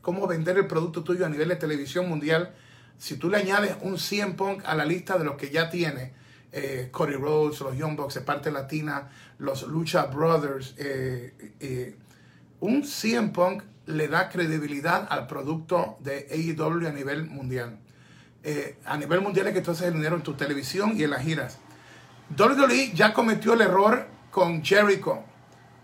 cómo 0.00 0.26
vender 0.26 0.56
el 0.58 0.66
producto 0.66 1.02
tuyo 1.02 1.26
a 1.26 1.28
nivel 1.28 1.48
de 1.48 1.56
televisión 1.56 2.08
mundial, 2.08 2.54
si 2.98 3.16
tú 3.16 3.30
le 3.30 3.38
añades 3.38 3.76
un 3.82 3.98
100 3.98 4.36
Punk 4.36 4.62
a 4.64 4.74
la 4.74 4.84
lista 4.84 5.18
de 5.18 5.24
los 5.24 5.36
que 5.36 5.50
ya 5.50 5.70
tiene, 5.70 6.12
eh, 6.52 6.88
Cody 6.90 7.14
Rhodes, 7.14 7.60
los 7.60 7.76
Young 7.76 7.96
Bucks 7.96 8.14
de 8.14 8.20
parte 8.22 8.50
latina, 8.50 9.08
los 9.38 9.62
Lucha 9.62 10.06
Brothers. 10.06 10.74
Eh, 10.78 11.54
eh, 11.60 11.96
un 12.60 12.84
CM 12.84 13.30
Punk 13.30 13.62
le 13.86 14.08
da 14.08 14.28
credibilidad 14.28 15.06
al 15.10 15.26
producto 15.26 15.96
de 16.00 16.26
AEW 16.30 16.88
a 16.88 16.92
nivel 16.92 17.26
mundial. 17.26 17.78
a 18.86 18.96
nivel 18.96 19.20
mundial 19.20 19.48
es 19.48 19.54
que 19.54 19.60
tú 19.60 19.70
haces 19.72 19.88
el 19.88 19.94
dinero 19.94 20.16
en 20.16 20.22
tu 20.22 20.34
televisión 20.34 20.94
y 20.96 21.04
en 21.04 21.10
las 21.10 21.22
giras. 21.22 21.58
WWE 22.38 22.92
ya 22.94 23.12
cometió 23.12 23.54
el 23.54 23.60
error 23.60 24.06
con 24.30 24.64
Jericho. 24.64 25.22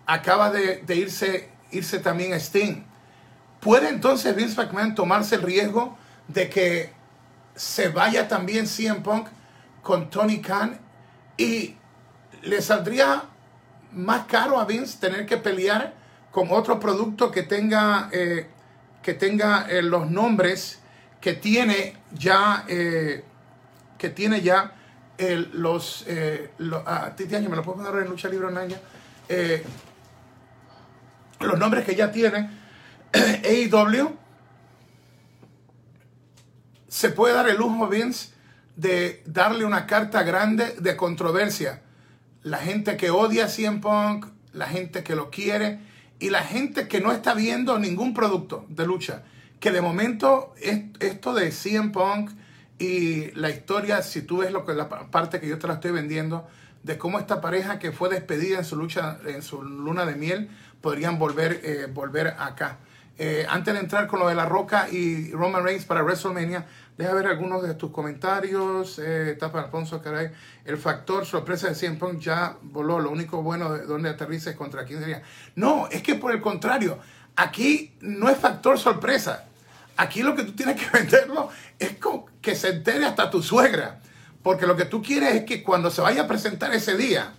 Acaba 0.07 0.51
de, 0.51 0.83
irse, 0.95 1.51
irse 1.73 1.99
también 1.99 2.33
a 2.33 2.37
Sting. 2.37 2.85
¿Puede 3.61 3.89
entonces 3.89 4.35
Vince 4.37 4.57
McMahon 4.57 4.95
tomarse 4.95 5.35
el 5.35 5.43
riesgo 5.43 5.99
de 6.29 6.49
que 6.49 6.93
se 7.57 7.89
vaya 7.89 8.29
también 8.29 8.67
CM 8.67 9.01
Punk 9.01 9.29
con 9.87 10.11
Tony 10.11 10.41
Khan 10.41 10.77
y 11.37 11.77
le 12.43 12.61
saldría 12.61 13.23
más 13.93 14.27
caro 14.27 14.59
a 14.59 14.65
Vince 14.65 14.99
tener 14.99 15.27
que 15.27 15.37
pelear 15.37 15.95
con 16.33 16.49
otro 16.51 16.81
producto 16.81 17.31
que 17.31 17.45
tenga, 17.45 18.09
eh, 18.11 18.49
que 19.01 19.15
tenga 19.15 19.69
eh, 19.71 19.83
los 19.83 20.11
nombres 20.11 20.81
que 21.21 21.35
tiene 21.35 21.97
ya, 22.11 22.65
eh, 22.67 23.23
que 23.97 24.09
tiene 24.11 24.41
ya 24.41 24.73
los, 25.53 26.05
ah, 26.85 27.13
me 27.17 27.57
lo 27.57 27.63
puedo 27.63 27.85
poner 27.85 28.03
en 28.03 28.11
lucha 28.11 28.29
libre 28.29 28.51
Naya, 28.51 28.81
los 31.39 31.59
nombres 31.61 31.85
que 31.85 31.95
ya 31.95 32.11
tiene 32.11 32.51
AEW 33.13 34.17
se 36.89 37.11
puede 37.11 37.35
dar 37.35 37.49
el 37.49 37.57
lujo 37.57 37.87
Vince 37.87 38.36
de 38.77 39.23
darle 39.27 39.65
una 39.65 39.87
carta 39.87 40.23
grande 40.23 40.77
de 40.79 40.97
controversia. 40.97 41.83
La 42.43 42.59
gente 42.59 42.97
que 42.97 43.11
odia 43.11 43.47
a 43.47 43.49
CM 43.49 43.81
Punk, 43.81 44.27
la 44.53 44.67
gente 44.67 45.03
que 45.03 45.17
lo 45.17 45.31
quiere 45.31 45.81
y 46.19 46.31
la 46.31 46.43
gente 46.43 46.87
que 46.87 47.01
no 47.01 47.13
está 47.13 47.35
viendo 47.35 47.79
ningún 47.79 48.15
producto 48.15 48.67
de 48.69 48.87
lucha. 48.87 49.25
Que 49.61 49.73
de 49.73 49.81
momento 49.81 50.55
esto 51.01 51.35
de 51.35 51.51
CM 51.51 51.91
Punk 51.91 52.31
y 52.79 53.31
la 53.33 53.51
historia, 53.51 54.03
si 54.03 54.23
tú 54.23 54.39
ves 54.39 54.53
lo 54.53 54.65
que 54.65 54.75
la 54.75 54.89
parte 54.89 55.41
que 55.41 55.49
yo 55.49 55.59
te 55.59 55.67
la 55.67 55.75
estoy 55.75 55.93
vendiendo, 55.93 56.47
de 56.83 56.99
cómo 56.99 57.19
esta 57.19 57.41
pareja 57.41 57.79
que 57.79 57.91
fue 57.91 58.09
despedida 58.09 58.59
en 58.59 58.65
su 58.65 58.77
lucha, 58.77 59.19
en 59.27 59.43
su 59.43 59.63
luna 59.63 60.07
de 60.07 60.15
miel, 60.15 60.51
podrían 60.81 61.19
volver, 61.19 61.61
eh, 61.65 61.89
volver 61.93 62.29
acá. 62.39 62.79
Eh, 63.19 63.47
antes 63.49 63.73
de 63.73 63.81
entrar 63.81 64.07
con 64.07 64.21
lo 64.21 64.29
de 64.29 64.35
La 64.35 64.45
Roca 64.45 64.89
y 64.91 65.33
Roman 65.33 65.65
Reigns 65.65 65.87
para 65.87 66.03
WrestleMania, 66.03 66.67
deja 66.97 67.15
ver 67.15 67.27
algunos 67.27 67.63
de 67.63 67.75
tus 67.75 67.91
comentarios. 67.91 68.99
Eh, 68.99 69.37
Tapa 69.39 69.61
Alfonso, 69.61 70.03
caray. 70.03 70.31
El 70.65 70.77
factor 70.79 71.27
sorpresa 71.27 71.69
de 71.69 71.75
100 71.75 71.99
Punk 71.99 72.19
ya 72.21 72.57
voló. 72.63 72.99
Lo 72.99 73.11
único 73.11 73.43
bueno 73.43 73.73
de 73.73 73.85
donde 73.87 74.09
aterriza 74.09 74.51
es 74.51 74.57
contra 74.57 74.85
quién 74.85 75.01
sería. 75.01 75.23
No, 75.55 75.89
es 75.89 76.03
que 76.03 76.15
por 76.15 76.33
el 76.33 76.41
contrario, 76.41 76.99
aquí 77.37 77.95
no 78.01 78.29
es 78.29 78.39
factor 78.39 78.79
sorpresa. 78.79 79.45
Aquí 79.97 80.23
lo 80.23 80.35
que 80.35 80.45
tú 80.45 80.53
tienes 80.53 80.77
que 80.77 80.91
venderlo 80.99 81.51
es 81.79 81.97
que 82.41 82.55
se 82.55 82.69
entere 82.69 83.05
hasta 83.05 83.31
tu 83.31 83.43
suegra. 83.43 84.01
Porque 84.43 84.67
lo 84.67 84.77
que 84.77 84.85
tú 84.85 85.03
quieres 85.03 85.35
es 85.35 85.45
que 85.45 85.63
cuando 85.63 85.91
se 85.91 86.01
vaya 86.01 86.23
a 86.23 86.29
presentar 86.29 86.73
ese 86.73 86.97
día, 86.97 87.33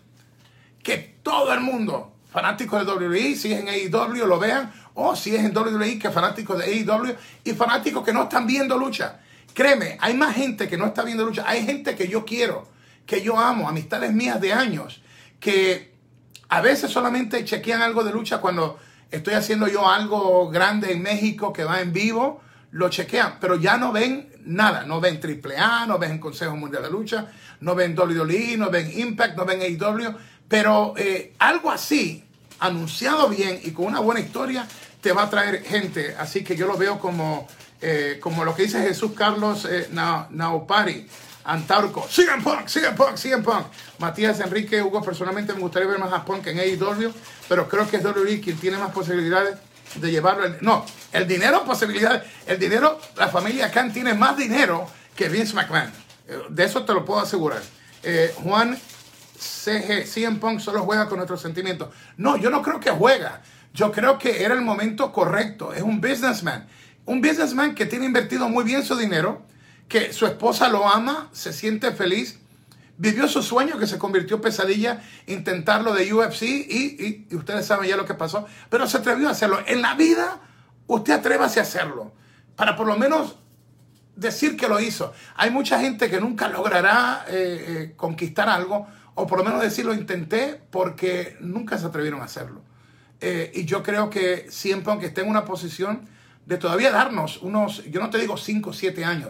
que 0.84 1.18
todo 1.24 1.54
el 1.54 1.62
mundo, 1.62 2.14
fanáticos 2.30 2.86
de 2.86 2.92
WWE, 2.92 3.36
si 3.36 3.54
es 3.54 3.62
en 3.62 3.70
AEW, 3.70 4.26
lo 4.26 4.40
vean 4.40 4.74
o 4.94 5.16
si 5.16 5.36
es 5.36 5.46
en 5.46 5.56
WWE, 5.56 6.00
que 6.00 6.10
fanáticos 6.10 6.58
de 6.58 6.66
AEW 6.66 7.16
y 7.44 7.54
fanáticos 7.54 8.04
que 8.04 8.12
no 8.12 8.24
están 8.24 8.46
viendo 8.46 8.78
lucha. 8.78 9.20
Créeme, 9.58 9.98
hay 10.02 10.14
más 10.14 10.36
gente 10.36 10.68
que 10.68 10.78
no 10.78 10.86
está 10.86 11.02
viendo 11.02 11.26
lucha. 11.26 11.44
Hay 11.48 11.66
gente 11.66 11.96
que 11.96 12.08
yo 12.08 12.26
quiero, 12.26 12.68
que 13.08 13.24
yo 13.24 13.40
amo, 13.40 13.68
amistades 13.68 14.14
mías 14.14 14.40
de 14.40 14.54
años, 14.54 15.02
que 15.40 15.96
a 16.48 16.62
veces 16.62 16.92
solamente 16.92 17.44
chequean 17.44 17.82
algo 17.82 18.04
de 18.04 18.12
lucha 18.12 18.38
cuando 18.38 18.78
estoy 19.10 19.34
haciendo 19.34 19.68
yo 19.68 19.90
algo 19.90 20.52
grande 20.52 20.92
en 20.92 21.02
México 21.02 21.54
que 21.54 21.64
va 21.64 21.82
en 21.82 21.92
vivo, 21.92 22.40
lo 22.70 22.90
chequean, 22.90 23.40
pero 23.42 23.56
ya 23.56 23.78
no 23.78 23.92
ven 23.92 24.30
nada. 24.46 24.84
No 24.84 25.02
ven 25.02 25.20
AAA, 25.20 25.88
no 25.88 25.98
ven 25.98 26.20
Consejo 26.20 26.56
Mundial 26.56 26.84
de 26.84 26.92
Lucha, 26.92 27.26
no 27.62 27.74
ven 27.74 27.98
WWE, 27.98 28.58
no 28.58 28.70
ven 28.70 28.92
Impact, 28.96 29.36
no 29.36 29.44
ven 29.44 29.60
AEW, 29.60 30.16
pero 30.48 30.94
eh, 30.98 31.34
algo 31.40 31.72
así, 31.72 32.24
anunciado 32.60 33.28
bien 33.28 33.60
y 33.64 33.72
con 33.72 33.86
una 33.86 34.02
buena 34.02 34.20
historia, 34.20 34.68
te 35.02 35.14
va 35.14 35.24
a 35.24 35.30
traer 35.32 35.64
gente. 35.64 36.16
Así 36.16 36.44
que 36.44 36.56
yo 36.56 36.68
lo 36.68 36.78
veo 36.78 37.00
como, 37.00 37.48
eh, 37.82 38.20
como 38.22 38.44
lo 38.44 38.56
que 38.56 38.64
dice 38.64 38.82
Jesús 38.82 39.12
Carlos 39.16 39.66
eh, 39.70 39.90
Naupari. 39.92 41.08
Antaurco, 41.48 42.06
sigan 42.10 42.44
Punk, 42.44 42.68
sigan 42.68 42.94
Punk, 42.94 43.16
sigan 43.16 43.42
Punk. 43.42 43.68
Matías 44.00 44.38
Enrique 44.42 44.82
Hugo, 44.82 45.02
personalmente 45.02 45.54
me 45.54 45.62
gustaría 45.62 45.88
ver 45.88 45.98
más 45.98 46.12
a 46.12 46.26
Punk 46.26 46.46
en 46.48 46.60
AEW, 46.60 47.14
pero 47.48 47.70
creo 47.70 47.90
que 47.90 47.98
es 47.98 48.04
WWE 48.04 48.42
quien 48.42 48.58
tiene 48.58 48.78
más 48.78 48.92
posibilidades 48.92 49.58
de 49.96 50.12
llevarlo. 50.12 50.58
no, 50.62 50.86
el 51.14 51.26
dinero, 51.26 51.64
posibilidades. 51.64 52.24
El 52.46 52.60
dinero, 52.60 53.00
la 53.16 53.30
familia 53.30 53.72
Khan 53.72 53.94
tiene 53.94 54.14
más 54.14 54.38
dinero 54.38 54.88
que 55.16 55.30
Vince 55.30 55.54
McMahon. 55.54 55.92
Eh, 56.28 56.38
de 56.50 56.64
eso 56.66 56.84
te 56.84 56.94
lo 56.94 57.06
puedo 57.06 57.22
asegurar. 57.22 57.62
Eh, 58.04 58.34
Juan 58.44 58.78
CG, 59.40 60.06
CM 60.06 60.40
Punk 60.40 60.60
solo 60.60 60.84
juega 60.84 61.08
con 61.08 61.18
nuestros 61.18 61.42
sentimientos. 61.42 61.90
No, 62.18 62.38
yo 62.38 62.50
no 62.50 62.62
creo 62.62 62.80
que 62.80 62.92
juega. 62.92 63.42
Yo 63.74 63.92
creo 63.92 64.18
que 64.18 64.44
era 64.44 64.54
el 64.54 64.62
momento 64.62 65.12
correcto. 65.12 65.74
Es 65.74 65.82
un 65.82 66.02
businessman. 66.02 66.68
Un 67.08 67.22
businessman 67.22 67.74
que 67.74 67.86
tiene 67.86 68.06
invertido 68.06 68.50
muy 68.50 68.66
bien 68.66 68.84
su 68.84 68.98
dinero, 68.98 69.42
que 69.88 70.12
su 70.12 70.26
esposa 70.26 70.68
lo 70.68 70.90
ama, 70.90 71.30
se 71.32 71.54
siente 71.54 71.94
feliz, 71.94 72.38
vivió 72.98 73.30
su 73.30 73.42
sueño 73.42 73.80
que 73.80 73.88
se 73.88 73.98
convirtió 73.98 74.36
en 74.36 74.42
pesadilla, 74.42 75.02
intentarlo 75.26 75.94
de 75.94 76.14
UFC 76.14 76.42
y, 76.44 77.26
ustedes 77.32 77.66
saben 77.66 77.88
ya 77.88 77.96
lo 77.96 78.04
que 78.04 78.14
pasó, 78.14 78.46
pero 78.70 78.88
se 78.88 78.98
atrevió 78.98 79.30
a 79.30 79.32
hacerlo. 79.32 79.58
En 79.68 79.82
la 79.82 79.96
vida, 79.96 80.42
usted 80.88 81.14
atrévase 81.14 81.62
a 81.62 81.64
hacerlo, 81.64 82.12
para 82.58 82.76
por 82.76 82.86
lo 82.86 82.98
menos 82.98 83.38
decir 84.18 84.58
que 84.58 84.68
lo 84.68 84.82
hizo. 84.82 85.14
Hay 85.38 85.50
mucha 85.50 85.80
gente 85.80 86.10
que 86.10 86.20
nunca 86.20 86.50
logrará 86.50 87.24
eh, 87.30 87.66
eh, 87.68 87.94
conquistar 87.96 88.50
algo, 88.50 88.86
o 89.16 89.26
por 89.28 89.38
lo 89.38 89.46
menos 89.46 89.62
decir 89.62 89.86
lo 89.86 89.94
intenté, 89.94 90.62
porque 90.72 91.38
nunca 91.40 91.78
se 91.78 91.86
atrevieron 91.86 92.20
a 92.20 92.26
hacerlo. 92.26 92.64
Eh, 93.22 93.50
y 93.56 93.64
yo 93.64 93.82
creo 93.82 94.10
que 94.10 94.48
siempre, 94.50 94.92
aunque 94.92 95.06
esté 95.06 95.22
en 95.22 95.30
una 95.30 95.46
posición 95.46 96.17
de 96.48 96.58
todavía 96.58 96.92
darnos 96.92 97.42
unos, 97.44 97.84
yo 97.86 98.00
no 98.00 98.10
te 98.10 98.18
digo 98.18 98.38
5 98.38 98.70
o 98.70 98.74
7 98.74 99.06
años, 99.06 99.30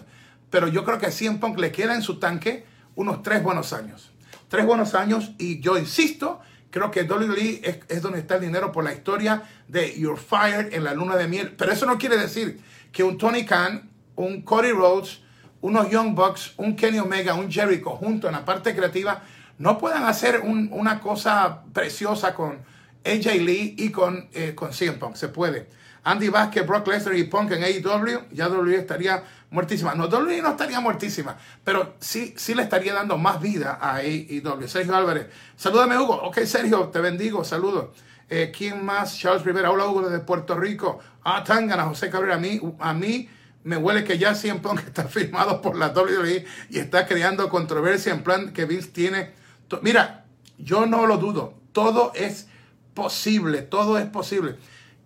pero 0.49 0.67
yo 0.67 0.85
creo 0.85 0.97
que 0.97 1.07
a 1.07 1.11
CM 1.11 1.39
Punk 1.39 1.59
le 1.59 1.71
queda 1.71 1.95
en 1.95 2.01
su 2.01 2.19
tanque 2.19 2.65
unos 2.95 3.23
3 3.23 3.43
buenos 3.43 3.73
años. 3.73 4.11
3 4.47 4.65
buenos 4.65 4.93
años 4.93 5.31
y 5.37 5.59
yo 5.59 5.77
insisto, 5.77 6.39
creo 6.69 6.91
que 6.91 7.03
WWE 7.03 7.61
es, 7.63 7.79
es, 7.89 8.01
donde 8.01 8.19
está 8.19 8.35
el 8.35 8.41
dinero 8.41 8.71
por 8.71 8.83
la 8.83 8.93
historia 8.93 9.43
de 9.67 9.99
You're 9.99 10.21
Fired 10.21 10.73
en 10.73 10.83
la 10.83 10.93
luna 10.93 11.17
de 11.17 11.27
miel. 11.27 11.55
Pero 11.57 11.71
eso 11.71 11.85
no 11.85 11.97
quiere 11.97 12.17
decir 12.17 12.61
que 12.91 13.03
un 13.03 13.17
Tony 13.17 13.45
Khan, 13.45 13.89
un 14.15 14.43
Cody 14.43 14.71
Rhodes, 14.71 15.21
unos 15.61 15.89
Young 15.89 16.15
Bucks, 16.15 16.53
un 16.57 16.75
Kenny 16.75 16.99
Omega, 16.99 17.33
un 17.33 17.51
Jericho 17.51 17.89
junto 17.91 18.27
en 18.27 18.33
la 18.33 18.45
parte 18.45 18.75
creativa 18.75 19.23
no 19.57 19.79
puedan 19.79 20.03
hacer 20.03 20.41
una 20.41 20.99
cosa 20.99 21.63
preciosa 21.73 22.35
con 22.35 22.59
AJ 23.03 23.41
Lee 23.41 23.75
y 23.77 23.89
con, 23.89 24.29
eh, 24.33 24.53
con 24.53 24.69
Punk. 24.99 25.15
Se 25.15 25.29
puede. 25.29 25.67
Andy 26.07 26.29
Vázquez, 26.29 26.65
Brock 26.65 26.87
Lesnar 26.87 27.17
y 27.17 27.25
Punk 27.25 27.51
en 27.51 27.63
AEW, 27.65 28.29
ya 28.31 28.47
WWE 28.47 28.77
estaría 28.77 29.21
muertísima. 29.49 29.93
No, 29.93 30.05
WWE 30.05 30.41
no 30.41 30.51
estaría 30.51 30.79
muertísima, 30.79 31.37
pero 31.65 31.95
sí, 31.99 32.33
sí 32.37 32.55
le 32.55 32.63
estaría 32.63 32.93
dando 32.93 33.17
más 33.17 33.41
vida 33.41 33.77
a 33.81 33.97
AEW. 33.97 34.69
Sergio 34.69 34.95
Álvarez, 34.95 35.27
salúdame 35.57 35.97
Hugo. 35.99 36.13
Ok, 36.23 36.39
Sergio, 36.45 36.87
te 36.87 37.01
bendigo, 37.01 37.43
saludos. 37.43 37.89
Eh, 38.29 38.53
¿Quién 38.57 38.85
más? 38.85 39.19
Charles 39.19 39.43
Rivera, 39.43 39.69
hola 39.69 39.85
Hugo 39.85 40.03
desde 40.03 40.23
Puerto 40.23 40.55
Rico. 40.57 40.99
Ah, 41.25 41.43
Tangana, 41.43 41.83
José 41.83 42.09
Cabrera, 42.09 42.35
a 42.35 42.39
mí, 42.39 42.57
a 42.79 42.93
mí 42.93 43.29
me 43.65 43.75
huele 43.75 44.05
que 44.05 44.17
ya 44.17 44.33
CM 44.33 44.61
Punk 44.61 44.79
está 44.87 45.09
firmado 45.09 45.61
por 45.61 45.75
la 45.75 45.89
WWE 45.89 46.45
y 46.69 46.79
está 46.79 47.05
creando 47.05 47.49
controversia 47.49 48.13
en 48.13 48.23
plan 48.23 48.53
que 48.53 48.63
Vince 48.63 48.91
tiene. 48.91 49.33
Mira, 49.81 50.23
yo 50.57 50.85
no 50.85 51.05
lo 51.05 51.17
dudo, 51.17 51.55
todo 51.73 52.13
es 52.15 52.47
posible, 52.93 53.61
todo 53.61 53.97
es 53.97 54.05
posible. 54.05 54.55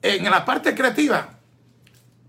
En 0.01 0.23
la 0.23 0.43
parte 0.43 0.73
creativa, 0.73 1.41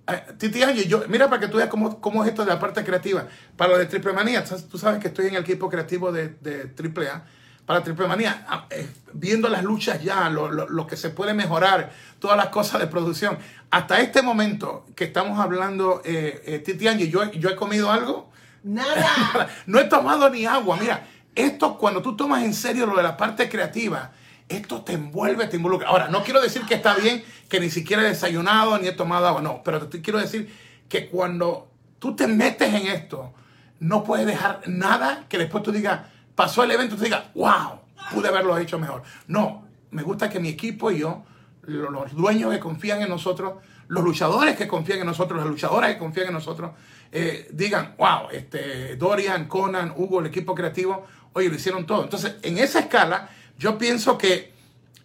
eh, 0.06 0.32
Titi 0.36 0.62
Angie, 0.62 0.86
yo, 0.86 1.04
mira 1.08 1.28
para 1.28 1.40
que 1.40 1.48
tú 1.48 1.56
veas 1.56 1.68
cómo, 1.68 2.00
cómo, 2.00 2.22
es 2.22 2.30
esto 2.30 2.44
de 2.44 2.50
la 2.50 2.58
parte 2.58 2.84
creativa. 2.84 3.26
Para 3.56 3.72
lo 3.72 3.78
de 3.78 3.86
Triple 3.86 4.12
Manía, 4.12 4.44
tú 4.44 4.78
sabes 4.78 5.00
que 5.00 5.08
estoy 5.08 5.28
en 5.28 5.34
el 5.36 5.42
equipo 5.42 5.68
creativo 5.68 6.12
de, 6.12 6.28
de 6.40 6.66
Triple 6.66 7.08
A. 7.08 7.24
Para 7.64 7.82
Triple 7.82 8.08
Manía, 8.08 8.44
ah, 8.48 8.66
eh, 8.70 8.88
viendo 9.12 9.48
las 9.48 9.62
luchas 9.62 10.02
ya, 10.02 10.28
lo, 10.28 10.50
lo, 10.50 10.86
que 10.86 10.96
se 10.96 11.10
puede 11.10 11.32
mejorar, 11.32 11.92
todas 12.18 12.36
las 12.36 12.48
cosas 12.48 12.80
de 12.80 12.88
producción. 12.88 13.38
Hasta 13.70 14.00
este 14.00 14.20
momento 14.20 14.84
que 14.96 15.04
estamos 15.04 15.38
hablando, 15.38 16.02
eh, 16.04 16.42
eh 16.44 16.58
Titi 16.58 16.88
Angie, 16.88 17.08
yo, 17.08 17.30
yo 17.30 17.50
he 17.50 17.56
comido 17.56 17.90
algo. 17.90 18.32
Nada. 18.64 19.48
no 19.66 19.78
he 19.78 19.84
tomado 19.84 20.28
ni 20.28 20.44
agua. 20.44 20.76
Mira, 20.80 21.06
esto 21.34 21.78
cuando 21.78 22.02
tú 22.02 22.16
tomas 22.16 22.42
en 22.42 22.52
serio 22.52 22.84
lo 22.84 22.96
de 22.96 23.04
la 23.04 23.16
parte 23.16 23.48
creativa, 23.48 24.10
esto 24.52 24.82
te 24.82 24.92
envuelve, 24.92 25.46
te 25.46 25.56
involucra. 25.56 25.88
Ahora, 25.88 26.08
no 26.08 26.22
quiero 26.22 26.40
decir 26.40 26.62
que 26.62 26.74
está 26.74 26.94
bien 26.94 27.22
que 27.48 27.60
ni 27.60 27.70
siquiera 27.70 28.02
he 28.02 28.08
desayunado 28.08 28.78
ni 28.78 28.88
he 28.88 28.92
tomado 28.92 29.26
agua, 29.26 29.42
no, 29.42 29.62
pero 29.62 29.86
te 29.88 30.00
quiero 30.00 30.18
decir 30.18 30.52
que 30.88 31.08
cuando 31.08 31.68
tú 31.98 32.16
te 32.16 32.26
metes 32.26 32.72
en 32.72 32.86
esto, 32.86 33.32
no 33.80 34.04
puedes 34.04 34.26
dejar 34.26 34.62
nada 34.66 35.26
que 35.28 35.38
después 35.38 35.62
tú 35.62 35.72
digas, 35.72 36.02
pasó 36.34 36.64
el 36.64 36.70
evento 36.70 36.96
tú 36.96 37.04
digas, 37.04 37.24
wow, 37.34 37.80
pude 38.12 38.28
haberlo 38.28 38.56
hecho 38.58 38.78
mejor. 38.78 39.02
No, 39.26 39.64
me 39.90 40.02
gusta 40.02 40.30
que 40.30 40.40
mi 40.40 40.48
equipo 40.48 40.90
y 40.90 40.98
yo, 40.98 41.24
los 41.62 42.12
dueños 42.14 42.52
que 42.52 42.60
confían 42.60 43.02
en 43.02 43.08
nosotros, 43.08 43.54
los 43.88 44.04
luchadores 44.04 44.56
que 44.56 44.66
confían 44.66 45.00
en 45.00 45.06
nosotros, 45.06 45.38
las 45.38 45.48
luchadoras 45.48 45.92
que 45.92 45.98
confían 45.98 46.28
en 46.28 46.32
nosotros, 46.32 46.72
eh, 47.10 47.48
digan, 47.52 47.94
wow, 47.98 48.30
este, 48.32 48.96
Dorian, 48.96 49.46
Conan, 49.46 49.92
Hugo, 49.96 50.20
el 50.20 50.26
equipo 50.26 50.54
creativo, 50.54 51.06
oye, 51.34 51.48
lo 51.48 51.56
hicieron 51.56 51.84
todo. 51.84 52.04
Entonces, 52.04 52.36
en 52.42 52.58
esa 52.58 52.80
escala, 52.80 53.28
yo 53.62 53.78
pienso 53.78 54.18
que 54.18 54.52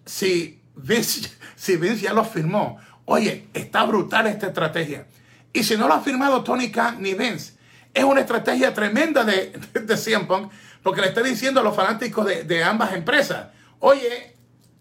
si 0.03 0.59
Vince, 0.75 1.29
si 1.55 1.77
Vince 1.77 2.01
ya 2.01 2.13
lo 2.13 2.25
firmó, 2.25 2.79
oye, 3.05 3.47
está 3.53 3.83
brutal 3.83 4.25
esta 4.25 4.47
estrategia. 4.47 5.05
Y 5.53 5.63
si 5.63 5.77
no 5.77 5.87
lo 5.87 5.93
ha 5.93 6.01
firmado 6.01 6.43
Tony 6.43 6.71
Khan 6.71 7.01
ni 7.01 7.13
Vince, 7.13 7.53
es 7.93 8.03
una 8.03 8.21
estrategia 8.21 8.73
tremenda 8.73 9.23
de, 9.23 9.51
de, 9.73 9.97
CM 9.97 10.25
Punk, 10.25 10.51
porque 10.81 11.01
le 11.01 11.07
está 11.07 11.21
diciendo 11.21 11.59
a 11.59 11.63
los 11.63 11.75
fanáticos 11.75 12.25
de, 12.25 12.43
de 12.43 12.63
ambas 12.63 12.93
empresas, 12.93 13.47
oye, 13.79 14.35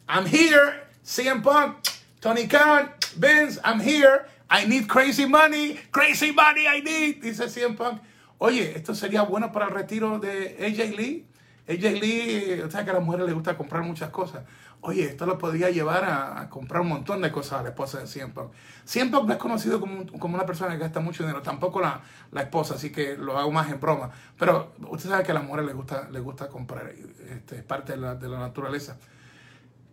I'm 0.09 0.26
here, 0.26 0.85
CM 1.02 1.42
Punk, 1.42 1.76
Tony 2.21 2.49
Khan, 2.49 2.90
Vince, 3.16 3.61
I'm 3.62 3.80
here, 3.80 4.26
I 4.50 4.66
need 4.66 4.88
crazy 4.88 5.26
money, 5.26 5.78
crazy 5.90 6.33
money 6.33 6.66
I 6.66 6.80
need, 6.80 7.23
dice 7.23 7.49
CM 7.50 7.76
Punk. 7.76 8.00
Oye, 8.38 8.73
esto 8.76 8.95
sería 8.95 9.23
bueno 9.23 9.52
para 9.52 9.66
el 9.66 9.73
retiro 9.73 10.18
de 10.18 10.56
AJ 10.61 10.97
Lee. 10.97 11.26
AJ 11.68 12.00
Lee, 12.00 12.61
o 12.64 12.70
sea 12.70 12.85
que 12.85 12.90
a 12.90 12.94
las 12.94 13.02
mujeres 13.02 13.26
les 13.26 13.35
gusta 13.35 13.56
comprar 13.56 13.82
muchas 13.82 14.11
cosas. 14.11 14.44
Oye, 14.82 15.04
esto 15.04 15.26
lo 15.26 15.37
podría 15.37 15.70
llevar 15.70 16.04
a, 16.04 16.49
comprar 16.49 16.82
un 16.82 16.88
montón 16.88 17.20
de 17.20 17.32
cosas 17.32 17.61
a 17.61 17.62
la 17.64 17.70
esposa 17.70 17.99
de 17.99 18.06
CM 18.06 18.32
Punk. 18.32 18.52
CM 18.85 19.11
Punk 19.11 19.26
no 19.26 19.32
es 19.32 19.38
conocido 19.38 19.80
como, 19.80 20.06
como, 20.18 20.37
una 20.37 20.46
persona 20.46 20.73
que 20.73 20.78
gasta 20.78 21.00
mucho 21.00 21.25
dinero, 21.25 21.42
tampoco 21.42 21.80
la, 21.80 22.02
la, 22.30 22.42
esposa, 22.42 22.75
así 22.75 22.90
que 22.90 23.16
lo 23.16 23.37
hago 23.37 23.50
más 23.50 23.70
en 23.70 23.80
broma. 23.80 24.12
Pero 24.38 24.75
usted 24.88 25.11
sabe 25.11 25.25
que 25.25 25.32
a 25.32 25.35
las 25.35 25.44
mujeres 25.44 25.66
les 25.66 25.75
gusta, 25.75 26.08
les 26.11 26.23
gusta 26.23 26.49
comprar, 26.49 26.92
este, 27.30 27.56
es 27.56 27.62
parte 27.64 27.94
de 27.94 27.99
la, 27.99 28.14
de 28.14 28.28
la 28.28 28.38
naturaleza. 28.38 28.96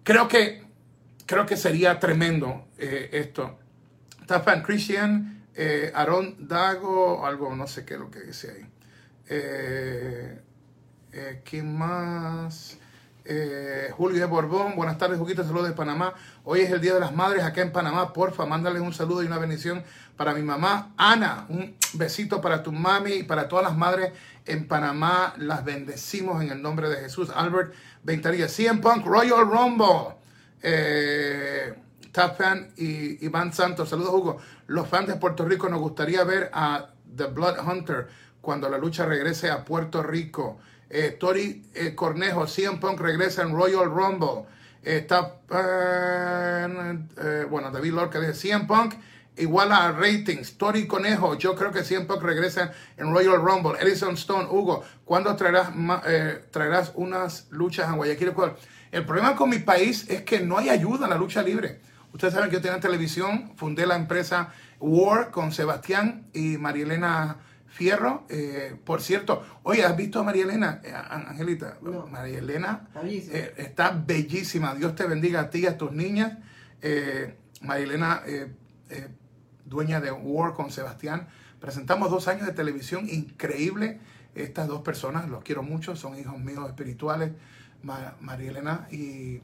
Creo 0.03 0.27
que, 0.27 0.63
creo 1.25 1.45
que 1.45 1.57
sería 1.57 1.99
tremendo 1.99 2.67
eh, 2.77 3.09
esto. 3.13 3.57
Tafan 4.27 4.61
Christian, 4.61 5.45
eh, 5.55 5.91
Aaron 5.95 6.47
Dago, 6.47 7.25
algo, 7.25 7.55
no 7.55 7.67
sé 7.67 7.85
qué 7.85 7.95
es 7.95 7.99
lo 7.99 8.11
que 8.11 8.19
dice 8.21 8.51
ahí. 8.51 8.65
Eh, 9.29 10.39
eh, 11.13 11.41
¿Quién 11.47 11.77
más? 11.77 12.77
Eh, 13.25 13.89
Julio 13.95 14.19
de 14.19 14.25
Borbón, 14.25 14.75
buenas 14.75 14.97
tardes, 14.97 15.17
Juguito, 15.17 15.43
saludos 15.43 15.67
de 15.67 15.73
Panamá. 15.73 16.13
Hoy 16.43 16.61
es 16.61 16.71
el 16.71 16.81
Día 16.81 16.93
de 16.95 16.99
las 16.99 17.13
Madres 17.13 17.43
acá 17.43 17.61
en 17.61 17.71
Panamá. 17.71 18.11
Porfa, 18.11 18.45
mándale 18.45 18.79
un 18.79 18.93
saludo 18.93 19.23
y 19.23 19.27
una 19.27 19.37
bendición 19.37 19.83
para 20.17 20.33
mi 20.33 20.41
mamá. 20.41 20.93
Ana, 20.97 21.45
un 21.49 21.75
besito 21.93 22.41
para 22.41 22.63
tu 22.63 22.71
mami 22.71 23.13
y 23.13 23.23
para 23.23 23.47
todas 23.47 23.63
las 23.63 23.77
madres 23.77 24.11
en 24.45 24.67
Panamá. 24.67 25.35
Las 25.37 25.63
bendecimos 25.63 26.41
en 26.41 26.49
el 26.51 26.61
nombre 26.61 26.89
de 26.89 26.97
Jesús. 26.97 27.29
Albert 27.33 27.73
Ventaría, 28.03 28.49
CM 28.49 28.81
Punk, 28.81 29.05
Royal 29.05 29.47
Rumble. 29.47 30.15
Eh, 30.61 31.75
y 32.77 33.25
Iván 33.25 33.53
Santos, 33.53 33.89
saludos 33.89 34.13
Hugo. 34.13 34.37
Los 34.67 34.87
fans 34.87 35.07
de 35.07 35.15
Puerto 35.15 35.45
Rico 35.45 35.69
nos 35.69 35.79
gustaría 35.79 36.23
ver 36.23 36.49
a 36.53 36.89
The 37.15 37.25
Blood 37.25 37.57
Hunter 37.65 38.07
cuando 38.41 38.69
la 38.69 38.77
lucha 38.77 39.05
regrese 39.05 39.49
a 39.49 39.63
Puerto 39.63 40.03
Rico. 40.03 40.59
Eh, 40.95 41.17
Tori 41.19 41.63
eh, 41.73 41.95
Cornejo, 41.95 42.45
CM 42.45 42.77
Punk 42.77 42.99
regresa 42.99 43.41
en 43.41 43.51
Royal 43.51 43.85
Rumble. 43.85 44.45
Está, 44.83 45.37
eh, 45.49 47.47
bueno, 47.49 47.71
David 47.71 47.93
Lorca 47.93 48.19
dice 48.19 48.33
CM 48.33 48.67
Punk 48.67 48.93
igual 49.37 49.71
a 49.71 49.91
ratings. 49.91 50.55
Tori 50.55 50.85
Conejo, 50.85 51.35
yo 51.35 51.55
creo 51.55 51.71
que 51.71 51.83
CM 51.83 52.05
Punk 52.05 52.21
regresa 52.21 52.71
en 52.95 53.11
Royal 53.11 53.41
Rumble. 53.41 53.79
Edison 53.81 54.13
Stone, 54.13 54.47
Hugo, 54.51 54.83
¿cuándo 55.03 55.35
traerás, 55.35 55.69
traerás 56.51 56.91
unas 56.93 57.47
luchas 57.49 57.89
a 57.89 57.93
Guayaquil? 57.93 58.31
El 58.91 59.03
problema 59.03 59.35
con 59.35 59.49
mi 59.49 59.57
país 59.57 60.07
es 60.09 60.21
que 60.21 60.41
no 60.41 60.59
hay 60.59 60.69
ayuda 60.69 61.05
en 61.05 61.09
la 61.09 61.17
lucha 61.17 61.41
libre. 61.41 61.81
Ustedes 62.13 62.35
saben 62.35 62.51
que 62.51 62.57
yo 62.57 62.61
tenía 62.61 62.79
televisión, 62.79 63.53
fundé 63.55 63.87
la 63.87 63.95
empresa 63.95 64.53
War 64.79 65.31
con 65.31 65.51
Sebastián 65.51 66.27
y 66.33 66.59
Marielena 66.59 67.37
Fierro, 67.73 68.23
eh, 68.29 68.75
por 68.85 69.01
cierto, 69.01 69.43
oye, 69.63 69.83
¿has 69.83 69.97
visto 69.97 70.19
a 70.19 70.23
María 70.23 70.43
Elena, 70.43 70.79
eh, 70.83 70.93
Angelita? 70.93 71.79
María 72.11 72.37
Elena 72.37 72.87
eh, 73.03 73.55
está 73.57 73.89
bellísima. 73.89 74.75
Dios 74.75 74.93
te 74.93 75.07
bendiga 75.07 75.39
a 75.39 75.49
ti 75.49 75.61
y 75.61 75.65
a 75.65 75.75
tus 75.75 75.91
niñas. 75.91 76.37
María 77.61 77.83
Elena, 77.83 78.21
dueña 79.65 79.99
de 80.01 80.11
War 80.11 80.53
con 80.53 80.69
Sebastián. 80.69 81.27
Presentamos 81.59 82.11
dos 82.11 82.27
años 82.27 82.45
de 82.45 82.53
televisión 82.53 83.09
increíble. 83.09 83.99
Estas 84.35 84.67
dos 84.67 84.83
personas, 84.83 85.27
los 85.27 85.43
quiero 85.43 85.63
mucho, 85.63 85.95
son 85.95 86.15
hijos 86.19 86.37
míos 86.37 86.67
espirituales, 86.67 87.31
María 87.81 88.51
Elena 88.51 88.87
y, 88.91 89.41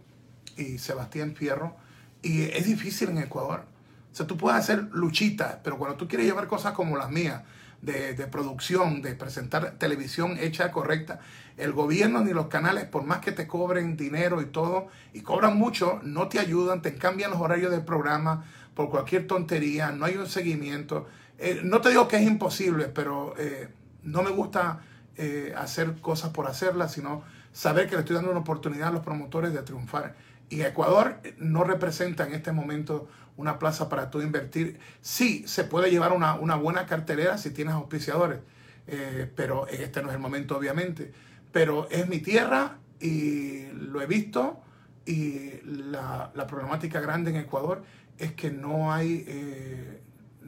y 0.55 0.77
Sebastián 0.77 1.33
Fierro. 1.35 1.77
Y 2.21 2.43
es 2.43 2.67
difícil 2.67 3.09
en 3.09 3.17
Ecuador. 3.17 3.63
O 4.11 4.15
sea, 4.15 4.27
tú 4.27 4.37
puedes 4.37 4.59
hacer 4.59 4.87
luchitas, 4.91 5.57
pero 5.63 5.79
cuando 5.79 5.97
tú 5.97 6.07
quieres 6.07 6.27
llevar 6.27 6.47
cosas 6.47 6.73
como 6.73 6.95
las 6.95 7.09
mías, 7.09 7.41
de, 7.81 8.13
producción, 8.27 9.01
de 9.01 9.15
presentar 9.15 9.71
televisión 9.77 10.37
hecha 10.39 10.71
correcta. 10.71 11.19
El 11.57 11.73
gobierno 11.73 12.23
ni 12.23 12.33
los 12.33 12.47
canales, 12.47 12.85
por 12.85 13.03
más 13.03 13.19
que 13.19 13.31
te 13.31 13.47
cobren 13.47 13.97
dinero 13.97 14.41
y 14.41 14.45
todo, 14.45 14.87
y 15.13 15.21
cobran 15.21 15.57
mucho, 15.57 15.99
no 16.03 16.27
te 16.27 16.39
ayudan, 16.39 16.81
te 16.81 16.95
cambian 16.95 17.31
los 17.31 17.39
horarios 17.39 17.71
del 17.71 17.83
programa 17.83 18.45
por 18.73 18.89
cualquier 18.89 19.27
tontería, 19.27 19.91
no 19.91 20.05
hay 20.05 20.15
un 20.15 20.27
seguimiento. 20.27 21.07
Eh, 21.37 21.61
no 21.63 21.81
te 21.81 21.89
digo 21.89 22.07
que 22.07 22.17
es 22.17 22.23
imposible, 22.23 22.85
pero 22.85 23.33
eh, 23.37 23.69
no 24.03 24.23
me 24.23 24.29
gusta 24.29 24.79
eh, 25.17 25.53
hacer 25.57 25.95
cosas 26.01 26.31
por 26.31 26.47
hacerlas, 26.47 26.93
sino 26.93 27.23
saber 27.51 27.87
que 27.87 27.95
le 27.95 28.01
estoy 28.01 28.15
dando 28.15 28.31
una 28.31 28.39
oportunidad 28.39 28.89
a 28.89 28.91
los 28.91 29.03
promotores 29.03 29.53
de 29.53 29.61
triunfar. 29.63 30.15
Y 30.49 30.61
Ecuador 30.61 31.21
no 31.37 31.63
representa 31.63 32.25
en 32.25 32.33
este 32.33 32.51
momento 32.51 33.07
una 33.37 33.59
plaza 33.59 33.87
para 33.87 34.09
tú 34.09 34.21
invertir. 34.21 34.79
Sí, 35.01 35.43
se 35.47 35.63
puede 35.63 35.91
llevar 35.91 36.11
una, 36.11 36.55
buena 36.55 36.85
cartelera 36.85 37.37
si 37.37 37.51
tienes 37.51 37.73
auspiciadores, 37.73 38.39
eh, 38.87 39.31
pero 39.35 39.67
este 39.67 40.01
no 40.01 40.09
es 40.09 40.15
el 40.15 40.19
momento, 40.19 40.57
obviamente. 40.57 41.13
Pero 41.51 41.87
es 41.89 42.07
mi 42.09 42.19
tierra 42.19 42.77
y 42.99 43.67
lo 43.71 44.01
he 44.01 44.07
visto 44.07 44.61
y 45.05 45.61
la, 45.63 46.31
problemática 46.47 46.99
grande 46.99 47.31
en 47.31 47.37
Ecuador 47.37 47.83
es 48.17 48.33
que 48.33 48.51
no 48.51 48.91
hay, 48.91 49.23
eh, 49.27 49.98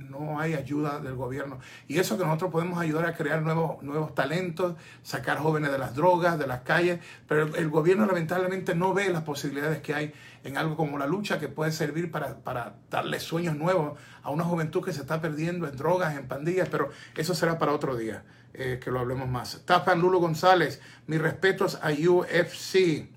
no 0.09 0.39
hay 0.39 0.53
ayuda 0.53 0.99
del 0.99 1.15
gobierno. 1.15 1.59
Y 1.87 1.99
eso 1.99 2.17
que 2.17 2.25
nosotros 2.25 2.51
podemos 2.51 2.79
ayudar 2.79 3.05
a 3.05 3.13
crear 3.13 3.41
nuevos, 3.41 3.81
nuevos 3.83 4.15
talentos, 4.15 4.75
sacar 5.03 5.37
jóvenes 5.37 5.71
de 5.71 5.77
las 5.77 5.95
drogas, 5.95 6.37
de 6.39 6.47
las 6.47 6.61
calles, 6.61 6.99
pero 7.27 7.55
el 7.55 7.69
gobierno 7.69 8.05
lamentablemente 8.05 8.75
no 8.75 8.93
ve 8.93 9.09
las 9.09 9.23
posibilidades 9.23 9.81
que 9.81 9.93
hay 9.93 10.13
en 10.43 10.57
algo 10.57 10.75
como 10.75 10.97
la 10.97 11.07
lucha 11.07 11.39
que 11.39 11.47
puede 11.47 11.71
servir 11.71 12.11
para, 12.11 12.39
para 12.39 12.75
darle 12.89 13.19
sueños 13.19 13.55
nuevos 13.55 13.99
a 14.23 14.29
una 14.31 14.43
juventud 14.43 14.83
que 14.83 14.93
se 14.93 15.01
está 15.01 15.21
perdiendo 15.21 15.67
en 15.67 15.75
drogas, 15.77 16.17
en 16.17 16.27
pandillas, 16.27 16.69
pero 16.69 16.89
eso 17.15 17.35
será 17.35 17.57
para 17.57 17.73
otro 17.73 17.95
día, 17.95 18.23
eh, 18.53 18.79
que 18.83 18.91
lo 18.91 18.99
hablemos 18.99 19.29
más. 19.29 19.61
Tafan 19.65 19.99
Lulo 19.99 20.19
González, 20.19 20.81
mis 21.07 21.21
respetos 21.21 21.79
a 21.81 21.89
UFC. 21.91 23.09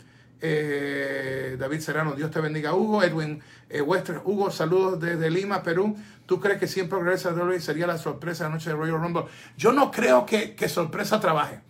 Eh, 0.47 1.57
David 1.59 1.81
Serrano, 1.81 2.13
Dios 2.13 2.31
te 2.31 2.39
bendiga. 2.39 2.75
Hugo, 2.75 3.03
Edwin 3.03 3.41
eh, 3.71 3.81
Hugo, 3.81 4.51
saludos 4.51 5.01
desde 5.01 5.31
Lima, 5.31 5.63
Perú. 5.63 5.97
¿Tú 6.27 6.39
crees 6.39 6.59
que 6.59 6.67
siempre 6.67 6.99
regresa 6.99 7.31
WWE 7.31 7.61
sería 7.61 7.87
la 7.87 7.97
sorpresa 7.97 8.45
de 8.45 8.51
la 8.51 8.57
noche 8.57 8.69
de 8.69 8.77
Royal 8.77 9.01
Rumble? 9.01 9.25
Yo 9.57 9.73
no 9.73 9.91
creo 9.91 10.27
que, 10.27 10.55
que 10.55 10.69
sorpresa 10.69 11.19
trabaje. 11.19 11.61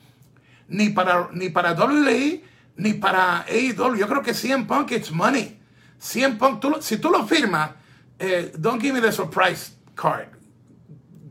Ni 0.67 0.89
para, 0.89 1.29
ni 1.33 1.51
para 1.51 1.75
WWE, 1.75 2.43
ni 2.75 2.95
para 2.95 3.43
AEW. 3.43 3.95
Yo 3.95 4.09
creo 4.09 4.23
que 4.23 4.35
CM 4.35 4.65
Punk, 4.65 4.91
it's 4.91 5.13
money. 5.13 5.57
CM 5.97 6.37
Punk, 6.37 6.61
si 6.81 6.97
tú 6.97 7.11
lo 7.11 7.25
firmas, 7.29 7.71
eh, 8.19 8.51
don't 8.59 8.83
give 8.83 8.93
me 8.93 9.01
the 9.01 9.13
surprise 9.13 9.77
card. 9.95 10.31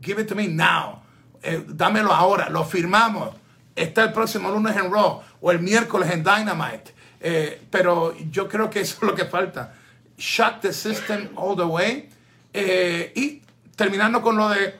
Give 0.00 0.18
it 0.18 0.28
to 0.28 0.34
me 0.34 0.48
now. 0.48 1.02
Eh, 1.42 1.62
dámelo 1.68 2.10
ahora. 2.10 2.48
Lo 2.48 2.64
firmamos. 2.64 3.34
Está 3.76 4.04
el 4.04 4.12
próximo 4.12 4.50
lunes 4.50 4.74
en 4.76 4.90
Raw 4.90 5.20
o 5.42 5.50
el 5.50 5.58
miércoles 5.58 6.10
en 6.10 6.24
Dynamite. 6.24 6.94
Eh, 7.26 7.58
pero 7.70 8.14
yo 8.30 8.46
creo 8.46 8.68
que 8.68 8.82
eso 8.82 8.96
es 8.96 9.02
lo 9.02 9.14
que 9.14 9.24
falta. 9.24 9.72
Shut 10.18 10.60
the 10.60 10.74
system 10.74 11.30
all 11.36 11.56
the 11.56 11.62
way. 11.64 12.10
Eh, 12.52 13.12
y 13.16 13.42
terminando 13.74 14.20
con 14.20 14.36
lo 14.36 14.50
de 14.50 14.78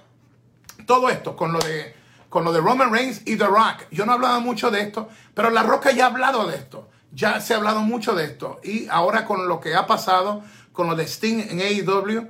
todo 0.84 1.08
esto, 1.08 1.34
con 1.34 1.54
lo 1.54 1.58
de, 1.60 1.94
con 2.28 2.44
lo 2.44 2.52
de 2.52 2.60
Roman 2.60 2.92
Reigns 2.92 3.22
y 3.24 3.36
The 3.36 3.46
Rock. 3.46 3.86
Yo 3.90 4.04
no 4.04 4.12
he 4.12 4.16
hablado 4.16 4.42
mucho 4.42 4.70
de 4.70 4.82
esto, 4.82 5.08
pero 5.32 5.48
La 5.48 5.62
Roca 5.62 5.90
ya 5.92 6.04
ha 6.04 6.08
hablado 6.08 6.46
de 6.46 6.56
esto. 6.56 6.90
Ya 7.12 7.40
se 7.40 7.54
ha 7.54 7.56
hablado 7.56 7.80
mucho 7.80 8.14
de 8.14 8.26
esto. 8.26 8.60
Y 8.62 8.88
ahora 8.88 9.24
con 9.24 9.48
lo 9.48 9.58
que 9.58 9.74
ha 9.74 9.86
pasado, 9.86 10.44
con 10.72 10.86
lo 10.86 10.96
de 10.96 11.04
Sting 11.04 11.46
en 11.48 11.60
AEW, 11.60 12.28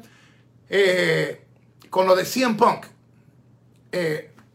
eh, 0.68 1.44
con 1.90 2.06
lo 2.06 2.14
de 2.14 2.24
CM 2.24 2.54
Punk, 2.54 2.86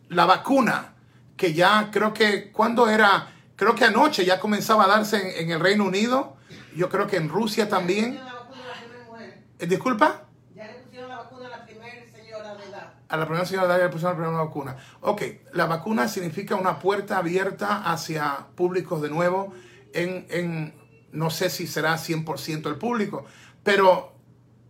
la 0.07 0.25
vacuna, 0.25 0.93
que 1.35 1.53
ya 1.53 1.89
creo 1.91 2.13
que, 2.13 2.49
cuando 2.49 2.87
era? 2.87 3.33
Creo 3.59 3.75
que 3.75 3.83
anoche 3.83 4.23
ya 4.23 4.39
comenzaba 4.39 4.85
a 4.85 4.87
darse 4.87 5.41
en, 5.41 5.51
el 5.51 5.59
Reino 5.59 5.83
Unido. 5.83 6.37
Yo 6.77 6.87
creo 6.87 7.07
que 7.07 7.17
en 7.17 7.27
Rusia 7.27 7.67
también. 7.67 8.15
La 8.15 8.33
vacuna 8.33 8.61
a 8.63 9.59
la 9.59 9.67
¿Disculpa? 9.67 10.21
Ya 10.55 10.67
le 10.67 10.75
pusieron 10.75 11.09
la 11.09 11.17
vacuna 11.17 11.47
a 11.47 11.49
la 11.49 11.65
primera 11.65 12.09
señora 12.09 12.55
de 12.55 12.63
edad. 12.63 12.93
A 13.09 13.17
la 13.17 13.25
primera 13.25 13.45
señora 13.45 13.77
le 13.77 13.89
pusieron 13.89 14.13
la 14.13 14.23
primera 14.23 14.43
vacuna. 14.45 14.77
Ok, 15.01 15.23
la 15.51 15.65
vacuna 15.65 16.07
significa 16.07 16.55
una 16.55 16.79
puerta 16.79 17.17
abierta 17.17 17.91
hacia 17.91 18.47
públicos 18.55 19.01
de 19.01 19.09
nuevo 19.09 19.53
en, 19.93 20.25
en 20.29 20.73
no 21.11 21.29
sé 21.29 21.49
si 21.49 21.67
será 21.67 21.95
100% 21.95 22.65
el 22.65 22.77
público, 22.77 23.25
pero 23.61 24.13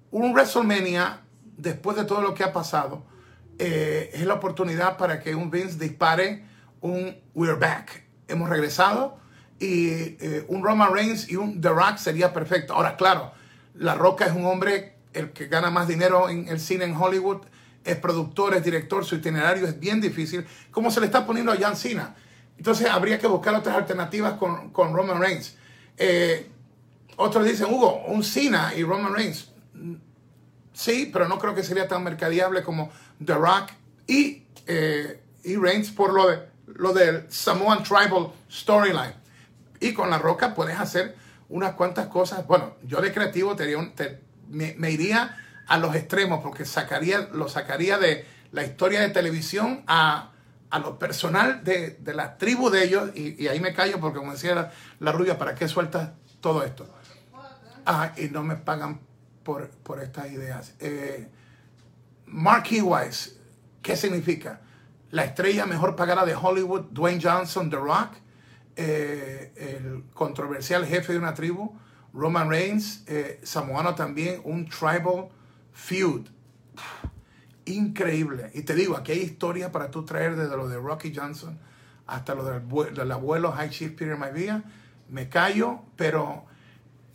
un 0.10 0.34
WrestleMania, 0.34 1.22
después 1.44 1.96
de 1.96 2.06
todo 2.06 2.24
lo 2.24 2.34
que 2.34 2.44
ha 2.44 2.52
pasado, 2.54 3.06
eh, 3.60 4.10
es 4.16 4.26
la 4.26 4.34
oportunidad 4.34 4.98
para 4.98 5.20
que 5.20 5.36
un 5.36 5.52
Vince 5.52 5.78
dispare 5.78 6.48
un 6.82 7.16
We're 7.36 7.54
Back. 7.54 8.09
Hemos 8.30 8.50
regresado 8.50 9.20
y 9.60 9.90
eh, 9.90 10.46
un 10.48 10.64
Roman 10.64 10.94
Reigns 10.94 11.30
y 11.30 11.36
un 11.36 11.60
The 11.60 11.70
Rock 11.70 11.98
sería 11.98 12.34
perfecto. 12.34 12.74
Ahora, 12.74 12.96
claro, 12.96 13.34
La 13.76 13.96
Roca 13.96 14.26
es 14.26 14.34
un 14.34 14.46
hombre 14.46 14.96
el 15.14 15.32
que 15.32 15.48
gana 15.48 15.70
más 15.70 15.88
dinero 15.88 16.30
en 16.30 16.48
el 16.48 16.60
cine 16.60 16.86
en 16.86 16.96
Hollywood, 16.96 17.42
es 17.84 17.96
productor, 17.98 18.54
es 18.56 18.64
director, 18.64 19.04
su 19.06 19.16
itinerario 19.16 19.68
es 19.68 19.80
bien 19.80 20.00
difícil, 20.00 20.46
como 20.72 20.92
se 20.92 21.00
le 21.00 21.08
está 21.08 21.26
poniendo 21.26 21.52
a 21.52 21.58
John 21.60 21.76
Cena. 21.76 22.16
Entonces 22.58 22.90
habría 22.90 23.18
que 23.18 23.28
buscar 23.28 23.56
otras 23.56 23.76
alternativas 23.76 24.34
con, 24.34 24.72
con 24.72 24.94
Roman 24.94 25.20
Reigns. 25.20 25.56
Eh, 25.98 26.50
otros 27.16 27.46
dicen, 27.46 27.68
Hugo, 27.74 28.04
un 28.08 28.24
Cena 28.24 28.74
y 28.76 28.84
Roman 28.84 29.14
Reigns. 29.14 29.52
Sí, 30.74 31.10
pero 31.12 31.28
no 31.28 31.40
creo 31.40 31.56
que 31.56 31.64
sería 31.64 31.88
tan 31.88 32.04
mercadeable 32.04 32.64
como 32.64 32.92
The 33.24 33.34
Rock 33.34 33.72
y, 34.08 34.44
eh, 34.68 35.22
y 35.44 35.56
Reigns 35.56 35.92
por 35.92 36.14
lo, 36.14 36.30
de, 36.30 36.49
lo 36.76 36.94
del 36.94 37.26
Samoan 37.30 37.84
Tribal 37.84 38.32
Storyline. 38.52 39.14
Y 39.80 39.94
con 39.94 40.10
La 40.10 40.18
Roca 40.18 40.54
puedes 40.54 40.80
hacer 40.80 41.16
unas 41.50 41.74
cuantas 41.74 42.08
cosas. 42.08 42.46
Bueno, 42.48 42.76
yo 42.84 43.02
de 43.02 43.14
creativo 43.14 43.56
me, 44.50 44.92
iría 44.92 45.38
a 45.68 45.78
los 45.78 45.96
extremos 45.96 46.42
porque 46.44 46.66
sacaría, 46.66 47.30
lo 47.34 47.48
sacaría 47.48 47.98
de 47.98 48.26
la 48.52 48.64
historia 48.64 49.02
de 49.02 49.10
televisión 49.10 49.84
a, 49.88 50.32
a 50.70 50.80
lo 50.80 51.00
personal 51.00 51.64
de, 51.64 51.98
de, 52.00 52.14
la 52.14 52.38
tribu 52.38 52.70
de 52.70 52.84
ellos. 52.84 53.12
Y, 53.16 53.48
ahí 53.48 53.60
me 53.60 53.74
callo 53.74 54.00
porque 54.00 54.20
como 54.20 54.34
decía 54.34 54.56
la, 54.56 54.72
la 55.00 55.12
rubia, 55.12 55.38
¿para 55.38 55.56
qué 55.56 55.68
sueltas 55.68 56.12
todo 56.42 56.64
esto? 56.64 56.88
Ah, 57.86 58.14
y 58.18 58.28
no 58.28 58.44
me 58.44 58.56
pagan 58.56 59.00
por, 59.44 59.70
por 59.70 60.02
estas 60.02 60.32
ideas. 60.32 60.74
Eh, 60.80 61.28
Mark 62.28 62.68
Wise, 62.70 63.38
¿qué 63.82 63.96
significa? 63.96 64.62
La 65.12 65.24
estrella 65.24 65.66
mejor 65.66 65.96
pagada 65.96 66.26
de 66.26 66.36
Hollywood, 66.36 66.86
Dwayne 66.92 67.22
Johnson, 67.22 67.70
The 67.70 67.78
Rock, 67.78 68.12
eh, 68.76 69.54
el 69.58 70.04
controversial 70.14 70.86
jefe 70.86 71.14
de 71.14 71.20
una 71.20 71.34
tribu, 71.34 71.78
Roman 72.14 72.50
Reigns, 72.50 73.04
eh, 73.08 73.40
samoano 73.44 73.96
también, 73.96 74.42
un 74.44 74.68
tribal 74.70 75.30
feud. 75.72 76.28
Increíble. 77.66 78.52
Y 78.54 78.62
te 78.64 78.76
digo, 78.76 78.96
aquí 78.96 79.12
hay 79.12 79.20
historia 79.20 79.72
para 79.72 79.92
tú 79.92 80.06
traer 80.06 80.36
desde 80.36 80.56
lo 80.56 80.68
de 80.68 80.78
Rocky 80.78 81.14
Johnson 81.16 81.60
hasta 82.08 82.34
lo 82.34 82.44
del, 82.44 82.94
del 82.94 83.12
abuelo 83.12 83.52
High 83.52 83.70
Chief 83.70 83.92
Peter 83.92 84.18
Maivia. 84.18 84.64
Me 85.10 85.30
callo, 85.30 85.82
pero 85.96 86.46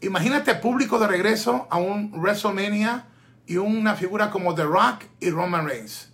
Imagínate 0.04 0.54
público 0.56 0.98
de 0.98 1.06
regreso 1.06 1.66
a 1.70 1.78
un 1.78 2.12
WrestleMania 2.12 3.06
y 3.46 3.56
una 3.56 3.94
figura 3.94 4.30
como 4.30 4.54
The 4.54 4.64
Rock 4.64 5.04
y 5.18 5.30
Roman 5.30 5.66
Reigns. 5.66 6.12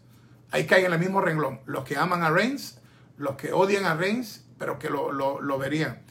Ahí 0.51 0.67
caen 0.67 0.87
en 0.87 0.93
el 0.93 0.99
mismo 0.99 1.21
renglón. 1.21 1.61
Los 1.67 1.85
que 1.85 1.97
aman 1.97 2.23
a 2.23 2.31
Reigns, 2.31 2.79
los 3.17 3.37
que 3.37 3.53
odian 3.53 3.85
a 3.85 3.95
Reigns, 3.95 4.45
pero 4.59 4.79
que 4.79 4.91
lo, 4.91 5.13
lo 5.13 5.59
verían. 5.59 6.03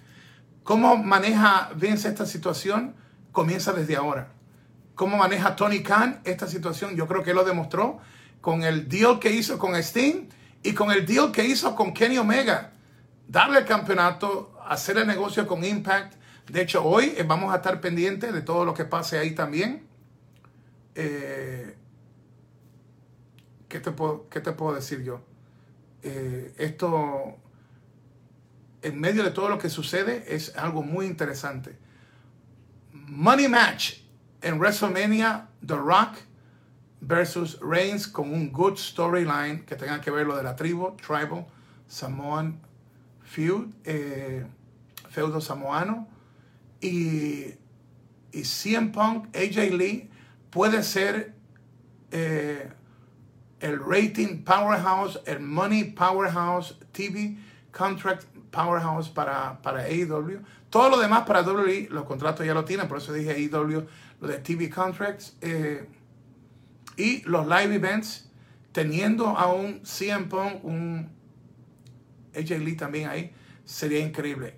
¿Cómo 0.63 0.97
maneja 0.97 1.71
Vince 1.75 2.07
esta 2.07 2.25
situación? 2.25 2.95
Comienza 3.31 3.73
desde 3.73 3.95
ahora. 3.95 4.31
¿Cómo 4.95 5.17
maneja 5.17 5.55
Tony 5.55 5.81
Khan 5.81 6.21
esta 6.23 6.47
situación? 6.47 6.95
Yo 6.95 7.07
creo 7.07 7.23
que 7.23 7.33
lo 7.33 7.43
demostró 7.43 7.99
con 8.41 8.63
el 8.63 8.87
deal 8.87 9.19
que 9.19 9.31
hizo 9.31 9.57
con 9.57 9.75
Sting 9.75 10.29
y 10.63 10.73
con 10.73 10.91
el 10.91 11.05
deal 11.05 11.31
que 11.31 11.45
hizo 11.45 11.75
con 11.75 11.93
Kenny 11.93 12.17
Omega. 12.17 12.71
Darle 13.27 13.59
el 13.59 13.65
campeonato, 13.65 14.57
hacer 14.67 14.97
el 14.97 15.07
negocio 15.07 15.47
con 15.47 15.63
Impact 15.63 16.19
de 16.49 16.61
hecho, 16.61 16.83
hoy 16.83 17.13
eh, 17.15 17.23
vamos 17.23 17.53
a 17.53 17.57
estar 17.57 17.79
pendientes 17.79 18.33
de 18.33 18.41
todo 18.41 18.65
lo 18.65 18.73
que 18.73 18.83
pase 18.83 19.19
ahí 19.19 19.31
también. 19.31 19.83
Eh, 20.95 21.75
¿qué, 23.69 23.79
te 23.79 23.91
puedo, 23.91 24.27
¿Qué 24.29 24.41
te 24.41 24.51
puedo 24.51 24.75
decir 24.75 25.03
yo? 25.03 25.21
Eh, 26.03 26.53
esto, 26.57 27.37
en 28.81 28.99
medio 28.99 29.23
de 29.23 29.31
todo 29.31 29.47
lo 29.47 29.57
que 29.57 29.69
sucede, 29.69 30.25
es 30.27 30.55
algo 30.57 30.83
muy 30.83 31.05
interesante. 31.05 31.77
Money 32.91 33.47
Match 33.47 34.01
en 34.41 34.59
WrestleMania, 34.59 35.47
The 35.65 35.75
Rock 35.75 36.17
versus 37.01 37.57
Reigns 37.61 38.07
con 38.07 38.33
un 38.33 38.51
good 38.51 38.77
storyline 38.77 39.65
que 39.65 39.75
tenga 39.75 40.01
que 40.01 40.11
ver 40.11 40.27
lo 40.27 40.35
de 40.35 40.43
la 40.43 40.55
tribu, 40.55 40.97
tribal, 40.97 41.45
Samoan 41.87 42.59
feud, 43.29 43.67
feudo 45.09 45.39
samoano 45.39 46.07
y, 46.81 47.53
y 48.31 48.43
CM 48.43 48.91
Punk, 48.91 49.35
AJ 49.35 49.71
Lee, 49.71 50.09
puede 50.49 50.83
ser 50.83 51.33
eh, 52.11 52.71
el 53.59 53.79
rating 53.79 54.43
powerhouse, 54.43 55.19
el 55.25 55.39
money 55.39 55.83
powerhouse, 55.83 56.75
TV 56.91 57.37
contract 57.71 58.25
powerhouse 58.51 59.09
para, 59.09 59.61
para 59.61 59.83
AEW. 59.83 60.41
Todo 60.69 60.89
lo 60.89 60.99
demás 60.99 61.23
para 61.25 61.41
WWE, 61.41 61.87
los 61.89 62.05
contratos 62.05 62.45
ya 62.45 62.53
lo 62.53 62.63
tienen, 62.65 62.87
por 62.87 62.97
eso 62.97 63.11
dije 63.13 63.31
AEW, 63.31 63.87
lo 64.21 64.27
de 64.27 64.37
TV 64.39 64.69
contracts. 64.69 65.35
Eh, 65.41 65.87
y 66.95 67.21
los 67.23 67.47
live 67.47 67.75
events, 67.75 68.29
teniendo 68.71 69.27
a 69.27 69.51
un 69.53 69.81
CM 69.85 70.25
Punk, 70.25 70.63
un 70.63 71.09
AJ 72.35 72.59
Lee 72.59 72.75
también 72.75 73.09
ahí, 73.09 73.33
sería 73.65 73.99
increíble. 73.99 74.57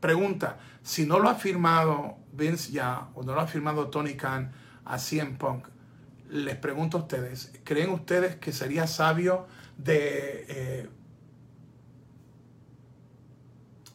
Pregunta, 0.00 0.58
si 0.82 1.06
no 1.06 1.18
lo 1.18 1.28
ha 1.28 1.34
firmado 1.34 2.18
Vince 2.32 2.72
ya 2.72 3.08
o 3.14 3.22
no 3.22 3.34
lo 3.34 3.40
ha 3.40 3.46
firmado 3.46 3.88
Tony 3.88 4.14
Khan 4.14 4.52
a 4.84 4.98
CM 4.98 5.36
Punk, 5.36 5.68
les 6.30 6.56
pregunto 6.56 6.98
a 6.98 7.00
ustedes, 7.00 7.52
¿creen 7.64 7.90
ustedes 7.90 8.36
que 8.36 8.52
sería 8.52 8.86
sabio 8.86 9.46
de, 9.76 10.44
eh, 10.48 10.88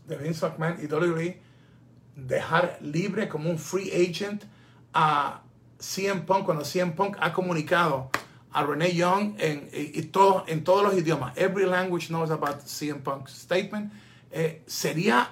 Vince 0.08 0.46
McMahon 0.46 0.78
y 0.82 0.88
WWE 0.88 1.41
dejar 2.15 2.78
libre 2.82 3.28
como 3.28 3.50
un 3.50 3.58
free 3.58 3.91
agent 3.91 4.43
a 4.93 5.41
CM 5.80 6.22
Punk 6.22 6.46
cuando 6.46 6.63
CM 6.63 6.93
Punk 6.93 7.17
ha 7.19 7.34
comunicado 7.34 8.10
a 8.52 8.63
Renee 8.63 8.93
Young 8.93 9.36
en, 9.39 9.69
y, 9.74 10.00
en 10.00 10.63
todos 10.63 10.84
los 10.84 10.98
idiomas? 10.98 11.36
Every 11.38 11.65
language 11.65 12.08
knows 12.08 12.30
about 12.30 12.62
CM 12.65 13.02
Punk's 13.02 13.32
statement. 13.32 13.91
Eh, 14.32 14.62
sería 14.67 15.30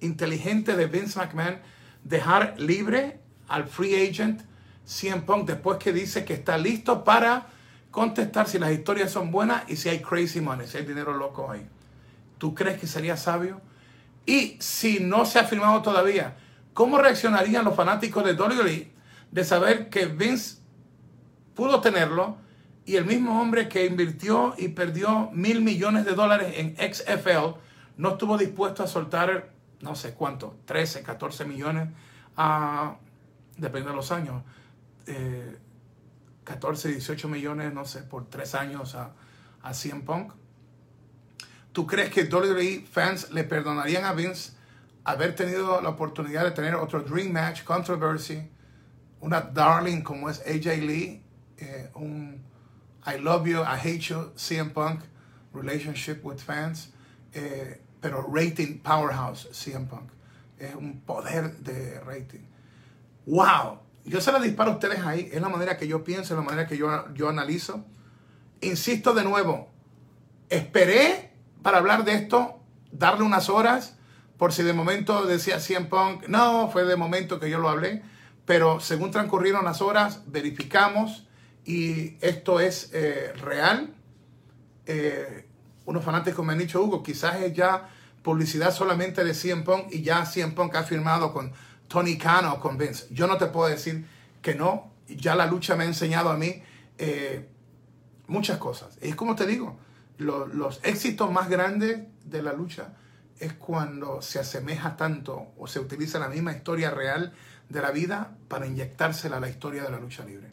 inteligente 0.00 0.76
de 0.76 0.86
Vince 0.86 1.18
McMahon 1.18 1.58
dejar 2.04 2.58
libre 2.58 3.20
al 3.48 3.64
free 3.64 3.94
agent 4.08 4.42
CM 4.86 5.22
Punk 5.22 5.46
después 5.46 5.78
que 5.78 5.92
dice 5.92 6.24
que 6.24 6.34
está 6.34 6.56
listo 6.56 7.04
para 7.04 7.48
contestar 7.90 8.48
si 8.48 8.58
las 8.58 8.72
historias 8.72 9.10
son 9.10 9.30
buenas 9.30 9.64
y 9.68 9.76
si 9.76 9.88
hay 9.88 10.00
crazy 10.00 10.40
money, 10.40 10.66
si 10.66 10.78
hay 10.78 10.84
dinero 10.84 11.16
loco 11.16 11.50
ahí. 11.50 11.66
¿Tú 12.38 12.54
crees 12.54 12.78
que 12.78 12.86
sería 12.86 13.16
sabio? 13.16 13.60
Y 14.24 14.56
si 14.60 15.00
no 15.00 15.24
se 15.24 15.38
ha 15.38 15.44
firmado 15.44 15.82
todavía, 15.82 16.36
¿cómo 16.74 16.98
reaccionarían 16.98 17.64
los 17.64 17.74
fanáticos 17.74 18.24
de 18.24 18.34
WWE 18.34 18.92
de 19.30 19.44
saber 19.44 19.88
que 19.88 20.06
Vince 20.06 20.58
pudo 21.54 21.80
tenerlo 21.80 22.36
y 22.84 22.96
el 22.96 23.04
mismo 23.04 23.40
hombre 23.40 23.68
que 23.68 23.84
invirtió 23.86 24.54
y 24.56 24.68
perdió 24.68 25.30
mil 25.32 25.60
millones 25.60 26.04
de 26.04 26.12
dólares 26.12 26.54
en 26.56 26.76
XFL 26.76 27.58
no 27.96 28.10
estuvo 28.10 28.38
dispuesto 28.38 28.82
a 28.82 28.86
soltar 28.86 29.56
no 29.80 29.94
sé 29.94 30.14
cuánto, 30.14 30.56
13, 30.64 31.02
14 31.02 31.44
millones, 31.44 31.88
a, 32.36 32.96
depende 33.56 33.90
de 33.90 33.96
los 33.96 34.10
años, 34.12 34.42
14, 36.44 36.88
eh, 36.88 36.92
18 36.92 37.28
millones, 37.28 37.72
no 37.72 37.84
sé, 37.84 38.02
por 38.02 38.28
tres 38.28 38.54
años 38.54 38.94
a, 38.94 39.12
a 39.62 39.74
CM 39.74 40.02
Punk. 40.02 40.32
¿Tú 41.72 41.86
crees 41.86 42.10
que 42.10 42.24
WWE 42.24 42.86
fans 42.90 43.30
le 43.32 43.44
perdonarían 43.44 44.04
a 44.04 44.12
Vince 44.12 44.52
haber 45.04 45.36
tenido 45.36 45.80
la 45.80 45.90
oportunidad 45.90 46.44
de 46.44 46.50
tener 46.50 46.74
otro 46.74 47.00
Dream 47.02 47.32
Match, 47.32 47.64
Controversy, 47.64 48.50
una 49.20 49.40
Darling 49.40 50.02
como 50.02 50.28
es 50.28 50.40
AJ 50.40 50.82
Lee, 50.82 51.22
eh, 51.58 51.90
un 51.94 52.42
I 53.06 53.20
Love 53.20 53.46
You, 53.46 53.60
I 53.60 53.78
Hate 53.78 54.00
You, 54.00 54.32
CM 54.36 54.70
Punk, 54.70 55.02
Relationship 55.52 56.24
with 56.24 56.38
Fans? 56.38 56.92
Eh, 57.32 57.80
pero 58.00 58.22
rating 58.22 58.78
powerhouse 58.78 59.48
CM 59.52 59.86
Punk. 59.86 60.10
Es 60.58 60.74
un 60.74 61.00
poder 61.00 61.56
de 61.58 62.00
rating. 62.00 62.46
¡Wow! 63.26 63.80
Yo 64.06 64.20
se 64.20 64.30
la 64.32 64.38
disparo 64.38 64.70
a 64.70 64.74
ustedes 64.74 65.00
ahí. 65.00 65.28
Es 65.32 65.40
la 65.40 65.48
manera 65.48 65.76
que 65.76 65.88
yo 65.88 66.04
pienso, 66.04 66.34
es 66.34 66.38
la 66.38 66.44
manera 66.44 66.66
que 66.66 66.76
yo, 66.78 67.12
yo 67.14 67.28
analizo. 67.28 67.84
Insisto 68.60 69.12
de 69.12 69.24
nuevo, 69.24 69.68
esperé 70.48 71.32
para 71.62 71.78
hablar 71.78 72.04
de 72.04 72.14
esto, 72.14 72.60
darle 72.92 73.24
unas 73.24 73.48
horas, 73.48 73.96
por 74.38 74.52
si 74.52 74.62
de 74.62 74.72
momento 74.72 75.26
decía 75.26 75.58
CM 75.58 75.86
Punk, 75.86 76.28
no, 76.28 76.70
fue 76.70 76.84
de 76.84 76.96
momento 76.96 77.40
que 77.40 77.50
yo 77.50 77.58
lo 77.58 77.68
hablé, 77.68 78.02
pero 78.44 78.80
según 78.80 79.10
transcurrieron 79.10 79.64
las 79.64 79.82
horas, 79.82 80.22
verificamos 80.26 81.26
y 81.64 82.16
esto 82.20 82.60
es 82.60 82.90
eh, 82.92 83.32
real. 83.42 83.94
Eh, 84.86 85.48
unos 85.84 86.04
fanáticos 86.04 86.44
me 86.46 86.52
han 86.52 86.58
dicho, 86.60 86.80
Hugo, 86.82 87.02
quizás 87.02 87.40
es 87.42 87.52
ya 87.52 87.88
publicidad 88.22 88.72
solamente 88.72 89.24
de 89.24 89.34
CM 89.34 89.62
Punk 89.62 89.86
y 89.90 90.02
ya 90.02 90.24
CM 90.24 90.52
Punk 90.52 90.76
ha 90.76 90.84
firmado 90.84 91.32
con 91.32 91.52
Tony 91.88 92.18
Khan 92.18 92.58
con 92.60 92.78
Vince. 92.78 93.06
Yo 93.10 93.26
no 93.26 93.36
te 93.36 93.46
puedo 93.46 93.68
decir 93.68 94.06
que 94.42 94.54
no. 94.54 94.90
Ya 95.08 95.34
la 95.34 95.46
lucha 95.46 95.76
me 95.76 95.84
ha 95.84 95.86
enseñado 95.86 96.30
a 96.30 96.36
mí 96.36 96.62
eh, 96.98 97.48
muchas 98.26 98.58
cosas. 98.58 98.98
Es 99.00 99.14
como 99.14 99.36
te 99.36 99.46
digo, 99.46 99.78
los 100.18 100.80
éxitos 100.82 101.30
más 101.30 101.48
grandes 101.48 102.00
de 102.24 102.42
la 102.42 102.52
lucha 102.52 102.94
es 103.38 103.52
cuando 103.52 104.22
se 104.22 104.38
asemeja 104.38 104.96
tanto 104.96 105.48
o 105.58 105.66
se 105.66 105.78
utiliza 105.78 106.18
la 106.18 106.28
misma 106.28 106.52
historia 106.52 106.90
real 106.90 107.32
de 107.68 107.82
la 107.82 107.90
vida 107.90 108.36
para 108.48 108.66
inyectársela 108.66 109.36
a 109.36 109.40
la 109.40 109.48
historia 109.48 109.82
de 109.82 109.90
la 109.90 110.00
lucha 110.00 110.24
libre. 110.24 110.52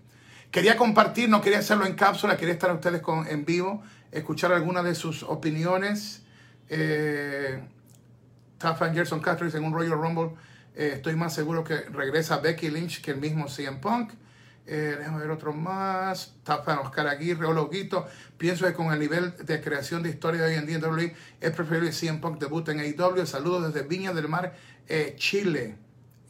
Quería 0.52 0.78
compartir, 0.78 1.30
no 1.30 1.41
quería 1.41 1.60
hacerlo 1.60 1.86
en 1.86 1.96
cápsula, 1.96 2.38
quería 2.38 2.54
estar 2.54 2.69
a 2.69 2.74
ustedes 2.74 3.02
con, 3.02 3.28
en 3.28 3.46
vivo, 3.46 3.82
escuchar 4.12 4.52
algunas 4.52 4.84
de 4.84 4.93
sus 4.93 5.24
opiniones. 5.24 6.24
Eh, 6.69 7.63
Gerson 8.93 9.19
Castro 9.19 9.48
en 9.48 9.63
un 9.63 9.74
Royal 9.74 9.98
Rumble, 9.98 10.32
eh, 10.76 10.94
estoy 10.96 11.16
más 11.16 11.34
seguro 11.34 11.64
que 11.64 11.78
regresa 11.82 12.38
Becky 12.38 12.70
Lynch 12.70 13.02
que 13.02 13.12
el 13.12 13.18
mismo 13.18 13.48
CM 13.48 13.78
Punk. 13.78 14.14
Eh, 14.66 14.96
déjame 14.98 15.20
ver 15.20 15.32
otro 15.32 15.54
más. 15.54 16.34
Tafa 16.44 16.80
Oscar 16.80 17.08
Aguirre, 17.08 17.46
Ologuito. 17.46 18.08
Pienso 18.38 18.66
que 18.66 18.74
con 18.74 18.94
el 18.94 19.00
nivel 19.00 19.34
de 19.46 19.62
creación 19.62 20.04
de 20.04 20.10
historia 20.10 20.44
de 20.44 20.52
hoy 20.52 20.58
en 20.58 20.66
día 20.66 20.78
en 20.78 20.84
WWE 20.84 21.16
es 21.42 21.52
preferible 21.52 21.90
que 21.90 21.96
CM 21.96 22.20
Punk 22.20 22.40
debute 22.40 22.72
en 22.72 22.80
AEW. 22.80 23.26
Saludos 23.26 23.74
desde 23.74 23.88
Viña 23.88 24.14
del 24.14 24.30
Mar, 24.30 24.56
eh, 24.88 25.16
Chile. 25.18 25.76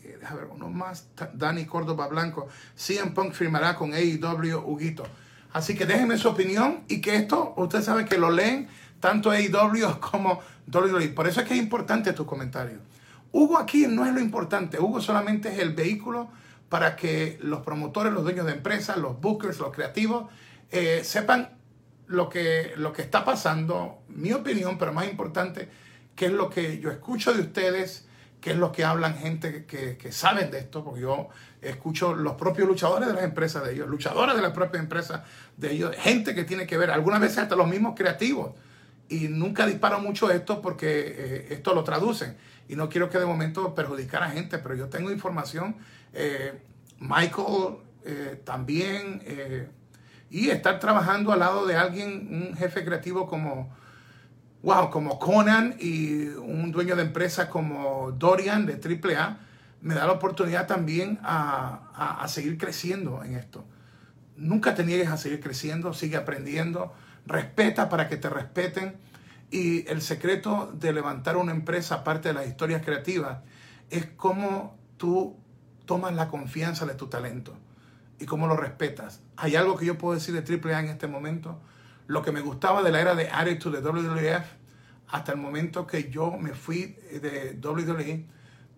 Eh, 0.04 0.18
ver 0.20 0.46
uno 0.52 0.70
más. 0.70 1.08
Dani 1.34 1.66
Córdoba 1.66 2.08
Blanco. 2.08 2.48
CM 2.76 3.12
Punk 3.12 3.34
firmará 3.34 3.76
con 3.76 3.94
AEW 3.94 4.60
Huguito. 4.66 5.06
Así 5.52 5.76
que 5.76 5.86
déjenme 5.86 6.18
su 6.18 6.30
opinión 6.30 6.84
y 6.88 7.00
que 7.00 7.16
esto, 7.16 7.54
ustedes 7.58 7.86
saben 7.86 8.08
que 8.08 8.18
lo 8.18 8.32
leen 8.32 8.68
tanto 9.00 9.30
AEW 9.30 10.00
como 10.00 10.42
WWE. 10.72 11.10
Por 11.10 11.28
eso 11.28 11.42
es 11.42 11.48
que 11.48 11.54
es 11.54 11.60
importante 11.60 12.14
tu 12.14 12.26
comentario. 12.26 12.80
Hugo 13.34 13.58
aquí 13.58 13.88
no 13.88 14.06
es 14.06 14.14
lo 14.14 14.22
importante. 14.22 14.80
Hugo 14.80 15.02
solamente 15.02 15.50
es 15.50 15.60
el 15.60 15.74
vehículo 15.74 16.30
para 16.70 16.96
que 16.96 17.38
los 17.42 17.62
promotores, 17.62 18.14
los 18.14 18.24
dueños 18.24 18.46
de 18.46 18.54
empresas, 18.54 18.98
los 18.98 19.20
bookers, 19.20 19.60
los 19.60 19.74
creativos, 19.74 20.32
eh, 20.72 21.02
sepan 21.04 21.58
lo 22.08 22.30
que, 22.30 22.74
lo 22.78 22.94
que 22.94 23.02
está 23.02 23.26
pasando, 23.26 24.04
mi 24.08 24.32
opinión, 24.34 24.78
pero 24.78 24.94
más 24.94 25.08
importante, 25.08 25.68
qué 26.16 26.28
es 26.28 26.32
lo 26.32 26.50
que 26.50 26.80
yo 26.80 26.92
escucho 26.92 27.34
de 27.34 27.42
ustedes, 27.42 28.08
qué 28.40 28.52
es 28.52 28.58
lo 28.58 28.72
que 28.72 28.86
hablan 28.86 29.18
gente 29.18 29.66
que, 29.66 29.98
que, 29.98 30.12
saben 30.12 30.52
de 30.52 30.60
esto, 30.60 30.84
porque 30.84 31.02
yo 31.02 31.30
escucho 31.62 32.14
los 32.14 32.36
propios 32.36 32.68
luchadores 32.68 33.08
de 33.08 33.16
las 33.16 33.24
empresas 33.24 33.66
de 33.66 33.74
ellos, 33.74 33.88
luchadores 33.88 34.36
de 34.36 34.42
las 34.44 34.52
propias 34.52 34.84
empresas 34.84 35.22
de 35.58 35.72
ellos, 35.72 35.96
gente 35.98 36.36
que 36.36 36.44
tiene 36.44 36.68
que 36.68 36.78
ver, 36.78 36.92
algunas 36.92 37.20
veces 37.20 37.40
hasta 37.40 37.56
los 37.56 37.68
mismos 37.68 37.96
creativos. 37.96 38.52
Y 39.10 39.28
nunca 39.28 39.66
disparo 39.66 40.00
mucho 40.00 40.32
esto 40.32 40.62
porque 40.62 40.88
eh, 40.90 41.48
esto 41.52 41.74
lo 41.74 41.84
traducen. 41.84 42.38
Y 42.68 42.76
no 42.76 42.90
quiero 42.90 43.10
que 43.10 43.20
de 43.20 43.26
momento 43.26 43.76
perjudicar 43.76 44.24
a 44.24 44.30
gente, 44.30 44.58
pero 44.58 44.76
yo 44.76 44.88
tengo 44.88 45.12
información 45.12 45.76
eh, 46.14 46.60
Michael 47.00 47.78
eh, 48.06 48.42
también, 48.44 49.22
eh, 49.26 49.68
y 50.30 50.50
estar 50.50 50.80
trabajando 50.80 51.32
al 51.32 51.40
lado 51.40 51.66
de 51.66 51.76
alguien, 51.76 52.50
un 52.50 52.56
jefe 52.56 52.84
creativo 52.86 53.28
como, 53.28 53.76
wow, 54.62 54.90
como 54.90 55.20
Conan 55.20 55.76
y 55.80 56.26
un 56.28 56.72
dueño 56.72 56.96
de 56.96 57.04
empresa 57.04 57.50
como 57.50 58.12
Dorian 58.12 58.66
de 58.66 58.74
AAA, 58.74 59.38
me 59.82 59.94
da 59.94 60.08
la 60.08 60.14
oportunidad 60.14 60.66
también 60.66 61.20
a, 61.24 62.20
a 62.22 62.28
seguir 62.30 62.58
creciendo 62.58 63.24
en 63.24 63.36
esto. 63.36 63.66
Nunca 64.38 64.74
te 64.76 64.84
niegues 64.84 65.10
a 65.10 65.18
seguir 65.18 65.40
creciendo, 65.42 65.94
sigue 65.94 66.16
aprendiendo, 66.16 66.94
respeta 67.26 67.90
para 67.90 68.08
que 68.08 68.18
te 68.18 68.30
respeten. 68.30 68.96
Y 69.54 69.88
el 69.88 70.02
secreto 70.02 70.74
de 70.74 70.92
levantar 70.94 71.38
una 71.38 71.52
empresa, 71.52 71.98
aparte 71.98 72.30
de 72.30 72.34
las 72.34 72.48
historias 72.48 72.84
creativas, 72.84 73.38
es 73.92 74.08
cómo 74.18 74.76
tú 74.98 75.38
tomas 75.86 76.16
la 76.16 76.28
confianza 76.28 76.88
de 76.88 76.96
tu 76.96 77.06
talento 77.06 77.54
y 78.18 78.26
cómo 78.26 78.48
lo 78.48 78.58
respetas. 78.58 79.22
Hay 79.38 79.56
algo 79.56 79.78
que 79.78 79.86
yo 79.86 80.00
puedo 80.00 80.16
decir 80.16 80.34
de 80.34 80.42
AAA 80.42 80.80
en 80.80 80.88
este 80.88 81.06
momento. 81.06 81.62
Lo 82.08 82.24
que 82.24 82.32
me 82.32 82.42
gustaba 82.42 82.82
de 82.82 82.92
la 82.92 83.00
era 83.00 83.14
de 83.14 83.30
Attitude 83.30 83.80
de 83.80 83.88
WWF 83.88 84.46
hasta 85.10 85.34
el 85.34 85.38
momento 85.38 85.86
que 85.86 86.10
yo 86.10 86.32
me 86.32 86.56
fui 86.56 86.98
de 87.22 87.56
WWE, 87.64 88.26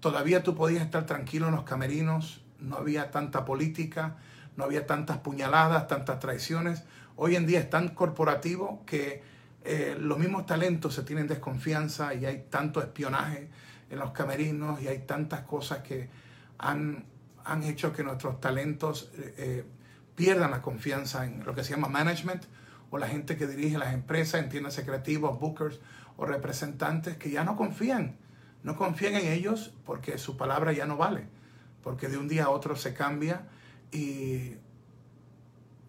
todavía 0.01 0.43
tú 0.43 0.55
podías 0.55 0.83
estar 0.83 1.05
tranquilo 1.05 1.47
en 1.47 1.55
los 1.55 1.63
camerinos, 1.63 2.43
no 2.59 2.75
había 2.75 3.11
tanta 3.11 3.45
política, 3.45 4.17
no 4.57 4.65
había 4.65 4.85
tantas 4.85 5.19
puñaladas, 5.19 5.87
tantas 5.87 6.19
traiciones. 6.19 6.83
Hoy 7.15 7.37
en 7.37 7.47
día 7.47 7.61
es 7.61 7.69
tan 7.69 7.87
corporativo 7.95 8.83
que 8.85 9.34
eh, 9.65 9.97
los 9.99 10.19
mismos 10.19 10.45
talentos 10.45 10.93
se 10.93 11.01
tienen 11.01 11.27
desconfianza 11.27 12.13
y 12.13 12.25
hay 12.25 12.45
tanto 12.51 12.81
espionaje 12.81 13.49
en 13.89 13.97
los 13.97 14.11
camerinos 14.11 14.79
y 14.79 14.87
hay 14.87 14.99
tantas 14.99 15.41
cosas 15.41 15.79
que 15.79 16.07
han, 16.59 17.05
han 17.43 17.63
hecho 17.63 17.91
que 17.91 18.03
nuestros 18.03 18.39
talentos 18.39 19.11
eh, 19.17 19.33
eh, 19.37 19.65
pierdan 20.13 20.51
la 20.51 20.61
confianza 20.61 21.25
en 21.25 21.43
lo 21.43 21.55
que 21.55 21.63
se 21.63 21.71
llama 21.71 21.87
management 21.87 22.43
o 22.91 22.99
la 22.99 23.07
gente 23.07 23.37
que 23.37 23.47
dirige 23.47 23.79
las 23.79 23.95
empresas, 23.95 24.43
entiéndase 24.43 24.85
creativos, 24.85 25.39
bookers 25.39 25.79
o 26.17 26.27
representantes 26.27 27.17
que 27.17 27.31
ya 27.31 27.43
no 27.43 27.55
confían, 27.55 28.17
no 28.61 28.77
confían 28.77 29.15
en 29.15 29.31
ellos 29.31 29.73
porque 29.83 30.19
su 30.19 30.37
palabra 30.37 30.73
ya 30.73 30.85
no 30.85 30.95
vale, 30.95 31.25
porque 31.83 32.07
de 32.07 32.19
un 32.19 32.27
día 32.27 32.45
a 32.45 32.49
otro 32.49 32.75
se 32.75 32.93
cambia 32.93 33.47
y 33.91 34.57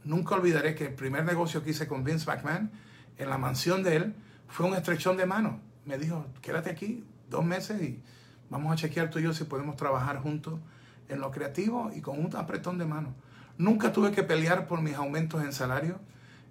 nunca 0.03 0.35
olvidaré 0.35 0.75
que 0.75 0.87
el 0.87 0.95
primer 0.95 1.27
negocio 1.27 1.63
que 1.63 1.71
hice 1.71 1.87
con 1.87 2.05
Vince 2.05 2.25
McMahon 2.27 2.71
en 3.19 3.31
la 3.31 3.39
mansión 3.39 3.83
de 3.83 3.97
él 3.97 4.15
fue 4.49 4.67
un 4.67 4.75
estrechón 4.75 5.17
de 5.17 5.27
mano. 5.27 5.61
Me 5.85 5.99
dijo, 5.99 6.27
quédate 6.43 6.71
aquí 6.71 7.05
dos 7.29 7.45
meses 7.45 7.81
y 7.83 8.03
Vamos 8.49 8.73
a 8.73 8.77
chequear 8.77 9.11
tú 9.11 9.19
y 9.19 9.25
yo 9.25 9.35
si 9.35 9.45
podemos 9.45 9.77
trabajar 9.77 10.21
juntos 10.21 10.61
en 11.09 11.21
lo 11.21 11.31
creativo 11.31 11.91
y 11.95 12.01
con 12.01 12.25
un 12.25 12.35
apretón 12.37 12.79
de 12.79 12.85
mano. 12.85 13.15
Nunca 13.59 13.93
tuve 13.93 14.13
que 14.13 14.23
pelear 14.23 14.67
por 14.67 14.83
mis 14.83 14.95
aumentos 14.95 15.43
en 15.43 15.53
salario. 15.53 15.99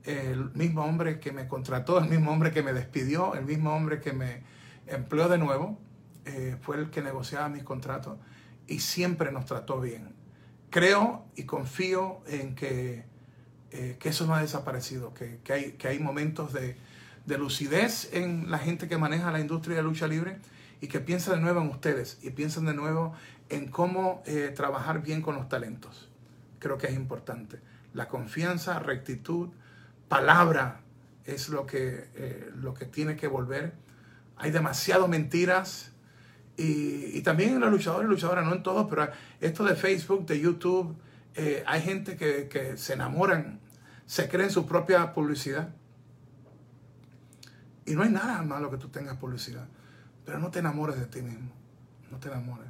El 0.04 0.52
mismo 0.54 0.84
hombre 0.84 1.20
que 1.20 1.32
me 1.32 1.48
contrató, 1.48 1.98
el 2.00 2.10
mismo 2.10 2.32
hombre 2.32 2.52
que 2.52 2.64
me 2.64 2.74
despidió, 2.74 3.36
el 3.36 3.46
mismo 3.46 3.74
hombre 3.74 4.02
que 4.02 4.14
me 4.14 4.44
empleó 4.88 5.30
de 5.30 5.38
nuevo, 5.38 5.80
eh, 6.26 6.58
fue 6.62 6.78
el 6.78 6.90
que 6.90 7.02
negociaba 7.02 7.50
mis 7.50 7.64
contratos 7.64 8.18
y 8.68 8.80
siempre 8.80 9.32
nos 9.32 9.46
trató 9.46 9.80
bien. 9.80 10.14
Creo 10.70 11.26
y 11.36 11.44
confío 11.44 12.22
en 12.28 12.56
que, 12.56 13.06
eh, 13.78 13.98
que 14.00 14.08
eso 14.08 14.26
no 14.26 14.34
ha 14.34 14.42
desaparecido, 14.42 15.14
que, 15.14 15.40
que, 15.44 15.52
hay, 15.52 15.72
que 15.74 15.90
hay 15.90 16.00
momentos 16.00 16.54
de, 16.54 16.78
de 17.26 17.38
lucidez 17.38 18.10
en 18.14 18.50
la 18.50 18.58
gente 18.58 18.88
que 18.88 18.98
maneja 18.98 19.34
la 19.34 19.42
industria 19.42 19.76
de 19.76 19.84
lucha 19.84 20.08
libre 20.08 20.38
y 20.80 20.88
que 20.88 21.02
piensen 21.02 21.34
de 21.34 21.42
nuevo 21.42 21.60
en 21.60 21.68
ustedes 21.68 22.18
y 22.22 22.30
piensen 22.30 22.64
de 22.64 22.74
nuevo 22.74 23.14
en 23.50 23.68
cómo 23.68 24.24
eh, 24.26 24.54
trabajar 24.56 25.02
bien 25.02 25.22
con 25.22 25.36
los 25.36 25.50
talentos. 25.50 26.10
Creo 26.60 26.78
que 26.78 26.88
es 26.88 26.94
importante. 26.94 27.60
La 27.94 28.08
confianza, 28.08 28.80
rectitud, 28.80 29.50
palabra 30.08 30.80
es 31.26 31.50
lo 31.50 31.66
que, 31.66 32.08
eh, 32.16 32.50
lo 32.56 32.74
que 32.74 32.86
tiene 32.86 33.18
que 33.18 33.28
volver. 33.28 33.74
Hay 34.38 34.52
demasiadas 34.52 35.10
mentiras 35.10 35.92
y, 36.56 37.22
también 37.24 37.56
en 37.56 37.60
los 37.60 37.72
luchadores 37.72 38.08
y 38.08 38.10
luchadoras, 38.10 38.46
no 38.46 38.54
en 38.54 38.64
todos, 38.64 38.88
pero 38.90 39.10
esto 39.42 39.66
de 39.66 39.76
Facebook, 39.76 40.26
de 40.26 40.40
YouTube, 40.40 40.96
hay 41.66 41.82
gente 41.82 42.16
que, 42.16 42.48
que 42.48 42.78
se 42.78 42.94
enamoran, 42.94 43.60
se 44.06 44.30
creen 44.30 44.50
su 44.50 44.66
propia 44.66 45.14
publicidad. 45.14 45.70
Y 47.86 47.94
no 47.94 48.04
hay 48.04 48.10
nada 48.10 48.42
malo 48.42 48.72
que 48.72 48.78
tú 48.78 48.90
tengas 48.90 49.18
publicidad. 49.18 49.68
Pero 50.26 50.40
no 50.40 50.50
te 50.50 50.60
enamores 50.60 51.00
de 51.00 51.06
ti 51.06 51.22
mismo. 51.22 51.52
No 52.12 52.18
te 52.20 52.30
enamores. 52.30 52.68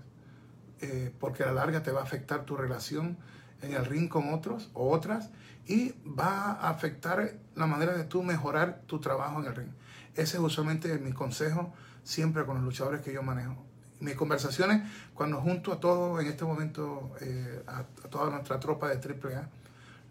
Eh, 0.82 1.13
porque 1.19 1.43
a 1.43 1.48
la 1.48 1.54
larga 1.54 1.84
te 1.84 1.91
va 1.91 2.02
a 2.02 2.04
afectar 2.04 2.43
tu 2.43 2.58
relación 2.58 3.17
en 3.62 3.74
el 3.74 3.86
ring 3.86 4.10
con 4.10 4.34
otros 4.34 4.69
o 4.74 4.91
otras 4.91 5.30
y 5.67 5.93
va 6.06 6.52
a 6.52 6.69
afectar 6.69 7.34
la 7.56 7.65
manera 7.65 7.93
de 7.93 8.04
tú 8.04 8.24
mejorar 8.24 8.82
tu 8.86 9.00
trabajo 9.00 9.39
en 9.39 9.48
el 9.48 9.56
ring. 9.56 9.69
Ese 10.15 10.38
es 10.38 10.43
usualmente 10.43 10.98
mi 11.00 11.12
consejo 11.12 11.74
siempre 12.04 12.45
con 12.45 12.56
los 12.56 12.63
luchadores 12.63 13.02
que 13.02 13.13
yo 13.13 13.24
manejo. 13.24 13.58
Mis 14.00 14.15
conversaciones, 14.15 14.84
cuando 15.13 15.41
junto 15.41 15.74
a 15.74 15.80
todo 15.80 16.19
en 16.19 16.28
este 16.28 16.45
momento, 16.45 17.12
eh, 17.21 17.63
a, 17.67 17.84
toda 18.10 18.30
nuestra 18.30 18.60
tropa 18.60 18.89
de 18.89 18.95
AAA, 18.95 19.50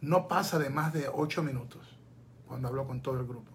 no 0.05 0.29
pasa 0.29 0.59
de 0.59 0.71
más 0.71 0.93
de 0.93 1.09
ocho 1.12 1.43
minutos 1.43 1.81
cuando 2.47 2.69
hablo 2.69 2.87
con 2.87 3.03
todo 3.03 3.19
el 3.19 3.27
grupo. 3.27 3.51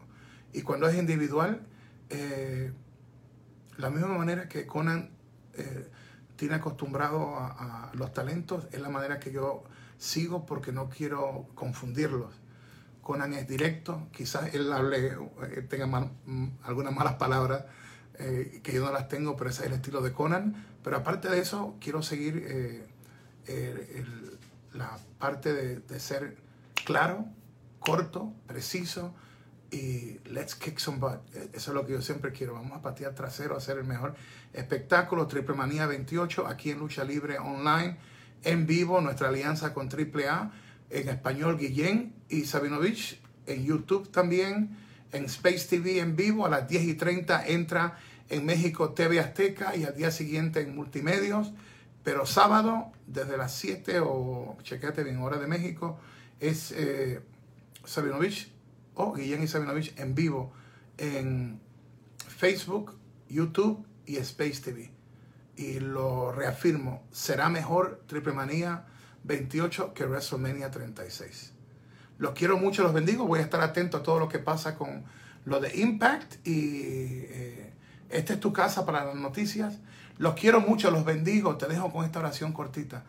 Y 0.51 0.63
cuando 0.63 0.87
es 0.87 0.97
individual, 0.97 1.61
eh, 2.09 2.73
la 3.77 3.89
misma 3.89 4.07
manera 4.17 4.49
que 4.49 4.65
Conan 4.65 5.11
eh, 5.53 5.89
tiene 6.35 6.55
acostumbrado 6.55 7.35
a, 7.37 7.91
los 7.93 8.13
talentos, 8.13 8.67
es 8.71 8.81
la 8.81 8.89
manera 8.89 9.19
que 9.19 9.31
yo 9.31 9.63
sigo 9.97 10.45
porque 10.45 10.71
no 10.71 10.89
quiero 10.89 11.47
confundirlos. 11.53 12.33
Conan 13.03 13.33
es 13.33 13.47
directo, 13.47 14.07
quizás 14.11 14.53
él 14.53 14.71
hable, 14.73 15.17
eh, 15.43 15.65
tenga 15.69 15.85
mm, 15.85 16.59
algunas 16.63 16.93
malas 16.93 17.15
palabras 17.15 17.65
que 18.17 18.73
yo 18.73 18.83
no 18.83 18.91
las 18.91 19.07
tengo, 19.07 19.37
pero 19.37 19.49
ese 19.49 19.61
es 19.61 19.67
el 19.67 19.73
estilo 19.75 20.01
de 20.01 20.11
Conan. 20.11 20.65
Pero 20.83 20.97
aparte 20.97 21.29
de 21.29 21.39
eso, 21.39 21.77
quiero 21.79 22.01
seguir 22.01 22.85
la 24.73 24.97
parte 25.17 25.53
de, 25.53 25.99
ser 25.99 26.37
claro, 26.85 27.25
corto, 27.79 28.33
preciso 28.47 29.13
y 29.71 30.19
let's 30.25 30.55
kick 30.55 30.79
some 30.79 30.97
butt. 30.97 31.19
E, 31.35 31.49
eso 31.53 31.71
es 31.71 31.75
lo 31.75 31.85
que 31.85 31.93
yo 31.93 32.01
siempre 32.01 32.31
quiero. 32.31 32.53
Vamos 32.53 32.77
a 32.77 32.81
patear 32.81 33.13
trasero, 33.13 33.55
a 33.55 33.57
hacer 33.57 33.77
el 33.77 33.85
mejor 33.85 34.15
espectáculo. 34.53 35.27
Triple 35.27 35.55
Manía 35.55 35.85
28 35.85 36.47
aquí 36.47 36.71
en 36.71 36.79
Lucha 36.79 37.03
Libre 37.03 37.39
Online, 37.39 37.97
en 38.43 38.65
vivo, 38.65 39.01
nuestra 39.01 39.29
alianza 39.29 39.73
con 39.73 39.89
Triple 39.89 40.27
A, 40.27 40.51
en 40.89 41.09
español 41.09 41.57
Guillén 41.57 42.13
y 42.29 42.45
Sabinovich, 42.45 43.19
en 43.45 43.65
YouTube 43.65 44.11
también, 44.11 44.77
en 45.11 45.25
Space 45.25 45.67
TV 45.69 45.99
en 45.99 46.15
vivo, 46.15 46.45
a 46.45 46.49
las 46.49 46.67
10 46.67 46.83
y 46.83 46.93
30 46.95 47.47
entra 47.47 47.97
en 48.29 48.45
México 48.45 48.93
TV 48.93 49.19
Azteca 49.19 49.75
y 49.75 49.83
al 49.83 49.95
día 49.95 50.11
siguiente 50.11 50.61
en 50.61 50.75
Multimedios. 50.75 51.51
Pero 52.03 52.25
sábado, 52.25 52.91
desde 53.07 53.37
las 53.37 53.53
7 53.55 53.99
o 54.01 54.57
chequete 54.63 55.03
bien, 55.03 55.17
hora 55.21 55.37
de 55.37 55.47
México, 55.47 55.99
es 56.39 56.71
eh, 56.71 57.21
Sabinovich 57.83 58.51
o 58.95 59.13
Guillén 59.13 59.43
y 59.43 59.47
Sabinovich 59.47 59.97
en 59.97 60.15
vivo 60.15 60.53
en 60.97 61.59
Facebook, 62.27 62.97
YouTube 63.29 63.85
y 64.05 64.17
Space 64.17 64.61
TV. 64.61 64.91
Y 65.55 65.79
lo 65.79 66.31
reafirmo, 66.31 67.03
será 67.11 67.49
mejor 67.49 68.03
Triple 68.07 68.33
Manía 68.33 68.85
28 69.23 69.93
que 69.93 70.05
WrestleMania 70.05 70.71
36. 70.71 71.53
Los 72.17 72.33
quiero 72.33 72.57
mucho, 72.57 72.83
los 72.83 72.93
bendigo. 72.93 73.25
Voy 73.25 73.39
a 73.39 73.43
estar 73.43 73.61
atento 73.61 73.97
a 73.97 74.03
todo 74.03 74.19
lo 74.19 74.29
que 74.29 74.39
pasa 74.39 74.75
con 74.75 75.03
lo 75.45 75.59
de 75.59 75.75
Impact 75.77 76.45
y 76.47 76.81
eh, 77.29 77.73
esta 78.09 78.33
es 78.33 78.39
tu 78.39 78.53
casa 78.53 78.85
para 78.85 79.05
las 79.05 79.15
noticias. 79.15 79.79
Los 80.19 80.35
quiero 80.35 80.59
mucho, 80.59 80.91
los 80.91 81.05
bendigo. 81.05 81.57
Te 81.57 81.65
dejo 81.67 81.91
con 81.91 82.05
esta 82.05 82.19
oración 82.19 82.51
cortita. 82.51 83.03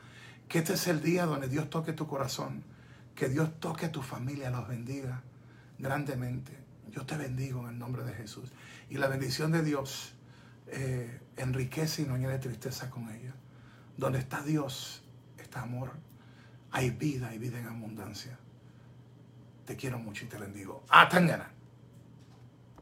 Que 0.49 0.59
este 0.59 0.75
es 0.75 0.87
el 0.87 1.03
día 1.03 1.27
donde 1.27 1.49
Dios 1.49 1.69
toque 1.69 1.93
tu 1.93 2.07
corazón. 2.07 2.63
Que 3.17 3.29
Dios 3.29 3.51
toque 3.59 3.87
a 3.87 3.93
tu 3.93 4.01
familia, 4.01 4.51
los 4.51 4.67
bendiga 4.67 5.23
grandemente. 5.79 6.57
Yo 6.91 7.05
te 7.05 7.17
bendigo 7.17 7.63
en 7.63 7.71
el 7.71 7.79
nombre 7.79 8.05
de 8.05 8.13
Jesús. 8.13 8.51
Y 8.89 8.97
la 8.97 9.09
bendición 9.09 9.51
de 9.51 9.63
Dios 9.63 10.15
eh, 10.69 11.21
enriquece 11.37 12.03
y 12.03 12.07
no 12.07 12.15
añade 12.15 12.39
tristeza 12.39 12.91
con 12.91 13.11
ella. 13.11 13.35
Donde 13.97 14.21
está 14.21 14.43
Dios, 14.43 15.03
está 15.37 15.63
amor. 15.63 15.91
Hay 16.71 16.91
vida, 16.91 17.29
hay 17.29 17.39
vida 17.39 17.59
en 17.59 17.67
abundancia. 17.67 18.39
Te 19.67 19.75
quiero 19.75 19.99
mucho 19.99 20.25
y 20.25 20.29
te 20.29 20.39
bendigo. 20.39 20.85
¡Ah, 20.89 21.09
ganas! 21.11 21.60